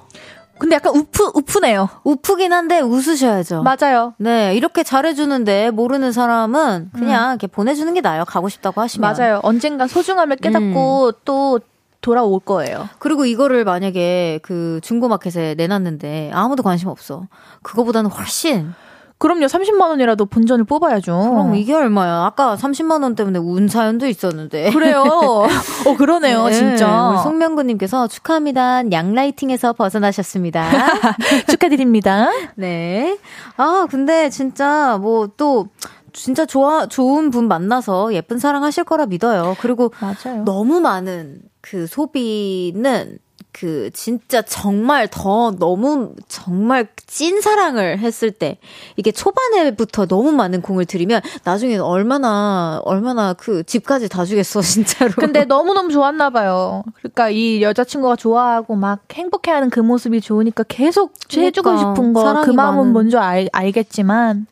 [0.59, 1.89] 근데 약간 우프, 우프네요.
[2.03, 3.63] 우프긴 한데 웃으셔야죠.
[3.63, 4.13] 맞아요.
[4.17, 7.31] 네, 이렇게 잘해주는데 모르는 사람은 그냥 음.
[7.31, 8.25] 이렇게 보내주는 게 나아요.
[8.25, 9.13] 가고 싶다고 하시면.
[9.15, 9.39] 맞아요.
[9.43, 11.11] 언젠간 소중함을 깨닫고 음.
[11.25, 11.59] 또
[12.01, 12.87] 돌아올 거예요.
[12.99, 17.27] 그리고 이거를 만약에 그 중고마켓에 내놨는데 아무도 관심 없어.
[17.63, 18.73] 그거보다는 훨씬
[19.19, 19.45] 그럼요.
[19.47, 21.31] 30만 원이라도 본전을 뽑아야죠.
[21.31, 22.25] 그럼 이게 얼마야?
[22.25, 24.71] 아까 30만 원 때문에 운 사연도 있었는데.
[24.71, 25.03] 그래요.
[25.87, 26.53] 어 그러네요, 네.
[26.53, 27.09] 진짜.
[27.09, 28.91] 우리 송명구 님께서 축하합니다.
[28.91, 30.69] 양라이팅에서 벗어나셨습니다.
[31.49, 32.29] 축하드립니다.
[32.55, 33.17] 네.
[33.57, 35.67] 아 근데 진짜 뭐 또.
[36.13, 39.55] 진짜 좋아 좋은 분 만나서 예쁜 사랑 하실 거라 믿어요.
[39.59, 40.43] 그리고 맞아요.
[40.45, 43.19] 너무 많은 그 소비는
[43.59, 48.57] 그 진짜 정말 더 너무 정말 찐 사랑을 했을 때
[48.97, 55.11] 이게 초반에부터 너무 많은 공을 들이면 나중에 얼마나 얼마나 그 집까지 다 주겠어 진짜로.
[55.17, 56.83] 근데 너무 너무 좋았나 봐요.
[56.97, 62.51] 그러니까 이 여자친구가 좋아하고 막 행복해하는 그 모습이 좋으니까 계속 해주고 그러니까, 싶은 거 그
[62.51, 62.93] 마음은 많은.
[62.93, 64.45] 뭔지 알, 알겠지만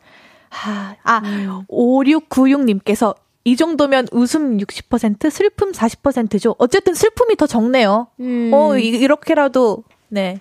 [0.49, 1.63] 하, 아 음.
[1.69, 3.15] 5696님께서
[3.47, 6.55] 이 정도면 웃음 60% 슬픔 40%죠.
[6.57, 8.07] 어쨌든 슬픔이 더 적네요.
[8.19, 8.49] 음.
[8.53, 10.39] 어 이, 이렇게라도 네.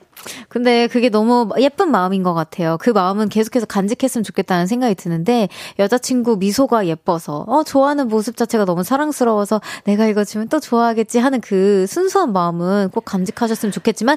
[0.49, 2.79] 근데 그게 너무 예쁜 마음인 것 같아요.
[2.81, 5.49] 그 마음은 계속해서 간직했으면 좋겠다는 생각이 드는데
[5.79, 11.43] 여자친구 미소가 예뻐서 어 좋아하는 모습 자체가 너무 사랑스러워서 내가 이거 주면 또 좋아하겠지 하는
[11.43, 14.17] 그 순수한 마음은 꼭 간직하셨으면 좋겠지만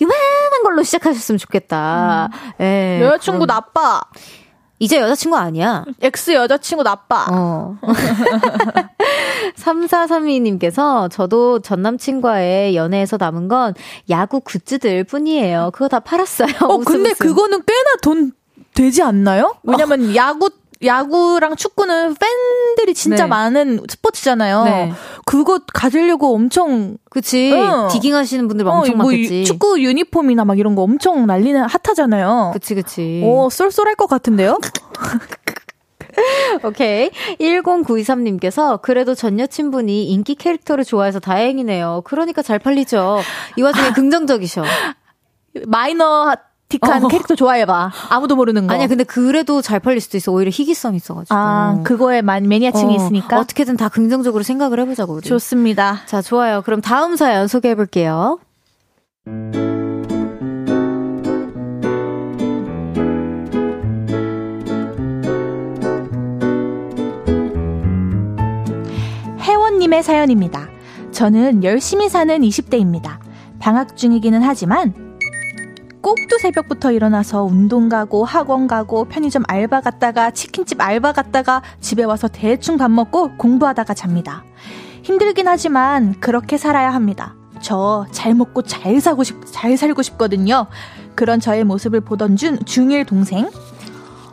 [0.00, 2.30] 요만한 걸로 시작하셨으면 좋겠다.
[2.60, 3.00] 예.
[3.02, 4.00] 여자친구 그런- 나빠.
[4.84, 5.86] 이제 여자친구 아니야.
[6.02, 7.26] ex 여자친구 나빠.
[7.32, 7.78] 어.
[9.56, 13.72] 3432님께서 저도 전 남친과의 연애에서 남은 건
[14.10, 15.70] 야구 굿즈들 뿐이에요.
[15.72, 16.50] 그거 다 팔았어요.
[16.60, 17.14] 어, 근데.
[17.14, 18.32] 그거는 꽤나 돈
[18.74, 19.54] 되지 않나요?
[19.62, 20.50] 왜냐면 야구
[20.84, 23.28] 야구랑 축구는 팬들이 진짜 네.
[23.28, 24.64] 많은 스포츠잖아요.
[24.64, 24.92] 네.
[25.24, 27.52] 그거 가지려고 엄청 그치.
[27.52, 27.88] 응.
[27.90, 29.40] 디깅 하시는 분들 어, 엄청 뭐 많겠지.
[29.40, 32.50] 유- 축구 유니폼이나 막 이런 거 엄청 난리는 핫하잖아요.
[32.52, 33.22] 그치, 그치.
[33.24, 34.58] 오, 쏠쏠할 것 같은데요?
[36.62, 37.10] 오케이.
[37.40, 42.02] 10923님께서 그래도 전 여친분이 인기 캐릭터를 좋아해서 다행이네요.
[42.04, 43.20] 그러니까 잘 팔리죠.
[43.56, 44.62] 이 와중에 긍정적이셔.
[45.66, 46.34] 마이너
[46.78, 47.08] 틱한 어.
[47.08, 47.92] 캐릭터 좋아해봐.
[48.10, 48.74] 아무도 모르는 거.
[48.74, 50.32] 아니야, 근데 그래도 잘 팔릴 수도 있어.
[50.32, 51.34] 오히려 희귀성 있어가지고.
[51.34, 53.38] 아, 그거에 만 매니아층이 어, 있으니까.
[53.38, 55.22] 어떻게든 다 긍정적으로 생각을 해보자고, 우리.
[55.28, 56.00] 좋습니다.
[56.06, 56.62] 자, 좋아요.
[56.62, 58.38] 그럼 다음 사연 소개해볼게요.
[69.40, 70.68] 혜원님의 사연입니다.
[71.12, 73.18] 저는 열심히 사는 20대입니다.
[73.60, 75.03] 방학 중이기는 하지만
[76.04, 82.28] 꼭두 새벽부터 일어나서 운동 가고 학원 가고 편의점 알바 갔다가 치킨집 알바 갔다가 집에 와서
[82.28, 84.44] 대충 밥 먹고 공부하다가 잡니다.
[85.02, 87.34] 힘들긴 하지만 그렇게 살아야 합니다.
[87.62, 90.66] 저 잘 먹고 잘 사고 싶, 잘 살고 싶거든요.
[91.14, 93.48] 그런 저의 모습을 보던 중 중1 동생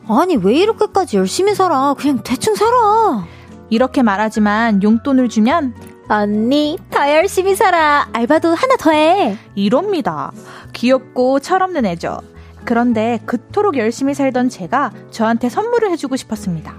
[0.10, 1.96] 아니, 왜 이렇게까지 열심히 살아?
[1.98, 3.26] 그냥 대충 살아.
[3.70, 5.74] 이렇게 말하지만 용돈을 주면
[6.08, 8.08] 언니, 더 열심히 살아.
[8.12, 9.38] 알바도 하나 더 해.
[9.56, 10.32] 이럽니다.
[10.74, 12.20] 귀엽고 철없는 애죠.
[12.66, 16.76] 그런데 그토록 열심히 살던 제가 저한테 선물을 해주고 싶었습니다.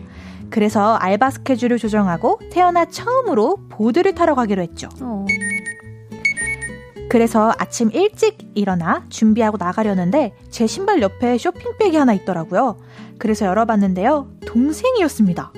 [0.50, 4.88] 그래서 알바 스케줄을 조정하고 태어나 처음으로 보드를 타러 가기로 했죠.
[5.00, 5.24] 어.
[7.08, 12.78] 그래서 아침 일찍 일어나 준비하고 나가려는데 제 신발 옆에 쇼핑백이 하나 있더라고요.
[13.18, 14.28] 그래서 열어봤는데요.
[14.46, 15.52] 동생이었습니다.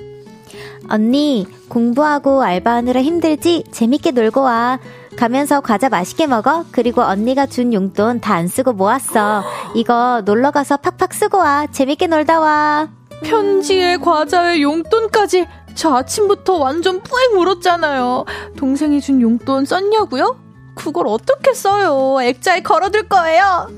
[0.89, 3.63] 언니, 공부하고 알바하느라 힘들지?
[3.71, 4.79] 재밌게 놀고 와.
[5.15, 6.65] 가면서 과자 맛있게 먹어.
[6.71, 9.43] 그리고 언니가 준 용돈 다 안 쓰고 모았어.
[9.73, 11.65] 이거 놀러 가서 팍팍 쓰고 와.
[11.71, 12.89] 재밌게 놀다 와.
[13.23, 18.25] 편지에 과자에 용돈까지 저 아침부터 완전 뿌잉 울었잖아요.
[18.57, 20.37] 동생이 준 용돈 썼냐고요?
[20.75, 22.21] 그걸 어떻게 써요?
[22.21, 23.69] 액자에 걸어둘 거예요.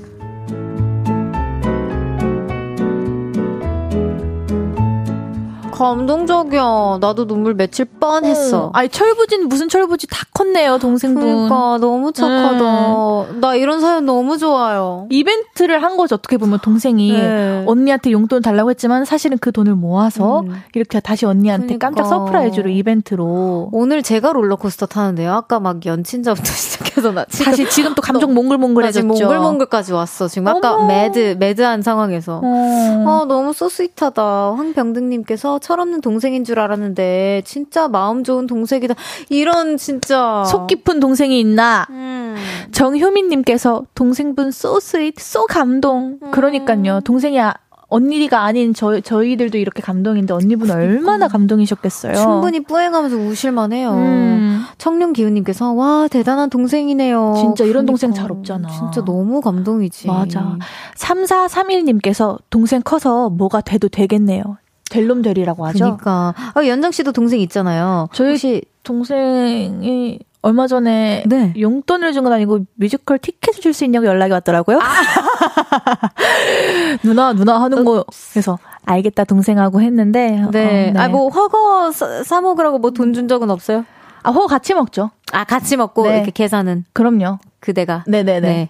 [5.78, 6.98] 감동적이야.
[7.00, 8.70] 나도 눈물 맺힐 뻔했어.
[8.74, 11.22] 아니 철부진 무슨 철부지 다 컸네요 동생분.
[11.22, 13.40] 그러니까 너무 착하다.
[13.40, 15.06] 나 이런 사연 너무 좋아요.
[15.10, 17.64] 이벤트를 한 거죠 어떻게 보면 동생이 네.
[17.66, 20.62] 언니한테 용돈 달라고 했지만 사실은 그 돈을 모아서 음.
[20.74, 21.88] 이렇게 다시 언니한테 그러니까.
[21.88, 25.32] 깜짝 surprise로 이벤트로 오늘 제가 롤러코스터 타는데요.
[25.32, 29.06] 아까 막 연친자부터 시작해서 나 지금 다시 지금 또 감정 나 몽글몽글해졌죠.
[29.06, 30.26] 몽글몽글까지 왔어.
[30.26, 30.86] 지금 아까 어머.
[30.88, 32.40] mad mad한 상황에서.
[32.42, 33.04] 어.
[33.06, 34.54] 아, 너무 so sweet하다.
[34.56, 38.94] 황병등님께서 철없는 동생인 줄 알았는데, 진짜 마음 좋은 동생이다.
[39.28, 40.42] 이런, 진짜.
[40.46, 41.86] 속 깊은 동생이 있나?
[41.90, 42.36] 음.
[42.72, 46.18] 정효민님께서 동생분 so sweet, so 감동.
[46.22, 46.30] 음.
[46.30, 47.00] 그러니까요.
[47.04, 47.52] 동생이 아,
[47.90, 52.14] 언니가 아닌 저, 저희들도 이렇게 감동인데 언니분 얼마나 감동이셨겠어요.
[52.14, 53.92] 충분히 뿌행하면서 우실만 해요.
[53.92, 54.64] 음.
[54.78, 57.34] 청룡 기훈님께서, 와, 대단한 동생이네요.
[57.36, 58.22] 진짜 이런 동생 그러니까.
[58.22, 58.68] 잘 없잖아.
[58.68, 60.06] 진짜 너무 감동이지.
[60.06, 60.56] 맞아.
[60.96, 64.42] 3431님께서 동생 커서 뭐가 돼도 되겠네요.
[64.90, 65.96] 될놈 되리라고 하죠.
[65.96, 66.34] 그니까.
[66.54, 68.08] 아, 연정 씨도 동생 있잖아요.
[68.12, 71.52] 저희 혹시, 동생이 얼마 전에 네.
[71.58, 74.78] 용돈을 준 건 아니고 뮤지컬 티켓을 줄 수 있냐고 연락이 왔더라고요.
[77.02, 78.04] 누나 누나 하는 거
[78.36, 80.92] 해서 알겠다 동생하고 했는데 네.
[80.96, 83.84] 어, 아, 뭐, 허거 사, 사 먹으라고 뭐 돈 준 적은 없어요?
[84.22, 85.10] 아, 호 같이 먹죠.
[85.32, 86.16] 아, 같이 먹고, 네.
[86.16, 86.84] 이렇게 계산은.
[86.92, 87.38] 그럼요.
[87.60, 88.02] 그대가.
[88.06, 88.40] 네네네.
[88.40, 88.68] 네.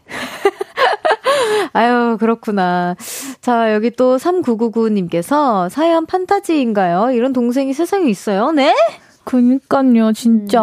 [1.79, 2.97] 아유, 그렇구나.
[3.41, 7.13] 자, 여기 또 3999님께서 사연 판타지인가요?
[7.13, 8.51] 이런 동생이 세상에 있어요?
[8.51, 8.75] 네?
[9.23, 10.61] 그니까요, 진짜.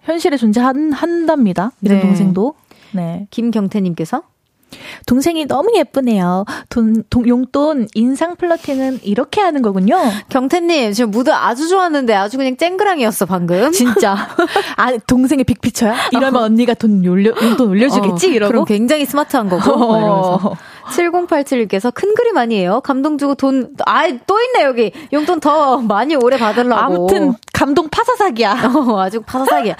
[0.00, 1.70] 현실에 존재한답니다.
[1.82, 2.02] 이런 네.
[2.02, 2.54] 동생도.
[2.94, 3.28] 네.
[3.30, 4.22] 김경태님께서
[5.06, 6.44] 동생이 너무 예쁘네요.
[6.68, 9.98] 돈, 돈, 용돈 인상 플러팅은 이렇게 하는 거군요.
[10.28, 13.72] 경태님, 지금 무드 아주 좋았는데 아주 그냥 쨍그랑이었어, 방금.
[13.72, 14.28] 진짜.
[14.76, 15.94] 아, 동생의 빅피처야?
[16.12, 16.44] 이러면 어.
[16.44, 18.28] 언니가 돈 올려, 용돈 올려주겠지?
[18.28, 18.50] 어, 이러고.
[18.52, 19.72] 그럼 굉장히 스마트한 거고.
[19.74, 20.56] 어.
[20.90, 22.80] 7087께서 큰 그림 아니에요?
[22.80, 24.92] 감동 주고 돈, 아, 또 있네, 여기.
[25.12, 26.80] 용돈 더 많이 오래 받으려고.
[26.80, 28.52] 아무튼, 감동 파사삭이야.
[28.90, 29.76] 어, 아주 파사삭이야.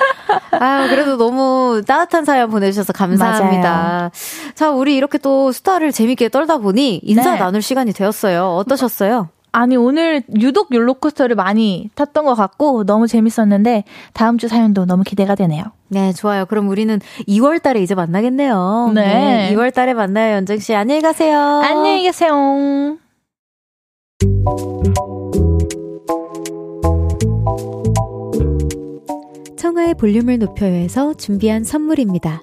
[0.53, 3.71] 아 그래도 너무 따뜻한 사연 보내주셔서 감사합니다.
[3.71, 4.11] 맞아요.
[4.55, 7.39] 자, 우리 이렇게 또 수다를 재밌게 떨다 보니 인사 네.
[7.39, 8.55] 나눌 시간이 되었어요.
[8.57, 9.29] 어떠셨어요?
[9.55, 15.37] 아니, 오늘 유독 롤러코스터를 많이 탔던 것 같고 너무 재밌었는데 다음 주 사연도 너무 기대가
[15.37, 15.63] 되네요.
[15.87, 16.45] 네, 좋아요.
[16.45, 18.91] 그럼 우리는 2월 달에 이제 만나겠네요.
[18.97, 19.03] 네.
[19.51, 20.75] 네 2월 달에 만나요, 연정 씨.
[20.75, 21.39] 안녕히 가세요.
[21.39, 22.99] 안녕히 계세요.
[29.57, 32.43] 청하의 볼륨을 높여요에서 준비한 선물입니다.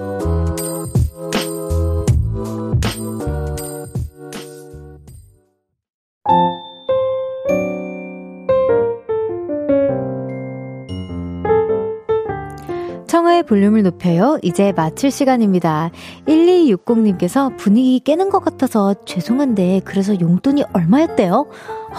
[13.43, 14.39] 볼륨을 높여요.
[14.41, 15.91] 이제 마칠 시간입니다.
[16.27, 21.47] 1260님께서 분위기 깨는 것 같아서 죄송한데 그래서 용돈이 얼마였대요?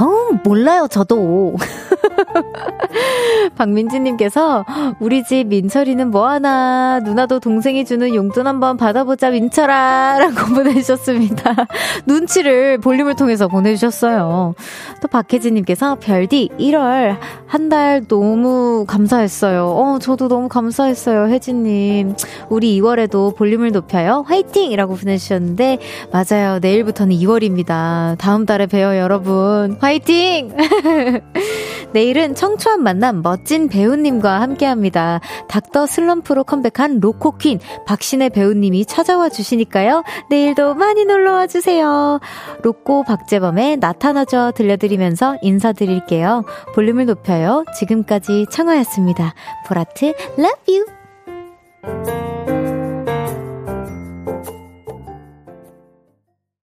[0.00, 1.56] 어, 몰라요, 저도.
[3.56, 4.64] 박민지님께서
[5.00, 11.54] 우리 집 민철이는 뭐하나 누나도 동생이 주는 용돈 한번 받아보자 민철아 라고 보내주셨습니다.
[12.06, 14.54] 눈치를 볼륨을 통해서 보내주셨어요.
[15.00, 19.66] 또 박혜진님께서 별디 1월 한 달 너무 감사했어요.
[19.66, 22.14] 어 저도 너무 감사했어요 혜진님.
[22.50, 25.78] 우리 2월에도 볼륨을 높여요 화이팅 이라고 보내주셨는데
[26.12, 28.18] 맞아요 내일부터는 2월입니다.
[28.18, 29.78] 다음 달에 봬요 여러분.
[29.80, 30.54] 화이팅!
[31.94, 35.20] 내일 은 청초한 만남 멋진 배우님과 함께 합니다.
[35.48, 40.02] 닥터 슬럼프로 컴백한 로코퀸 박신혜 배우님이 찾아와 주시니까요.
[40.30, 42.20] 내일도 많이 놀러와 주세요.
[42.62, 46.44] 로꼬 박재범의 나타나죠 들려드리면서 인사드릴게요.
[46.74, 47.64] 볼륨을 높여요.
[47.78, 49.34] 지금까지 청하였습니다.
[49.66, 52.21] 보라트, love you!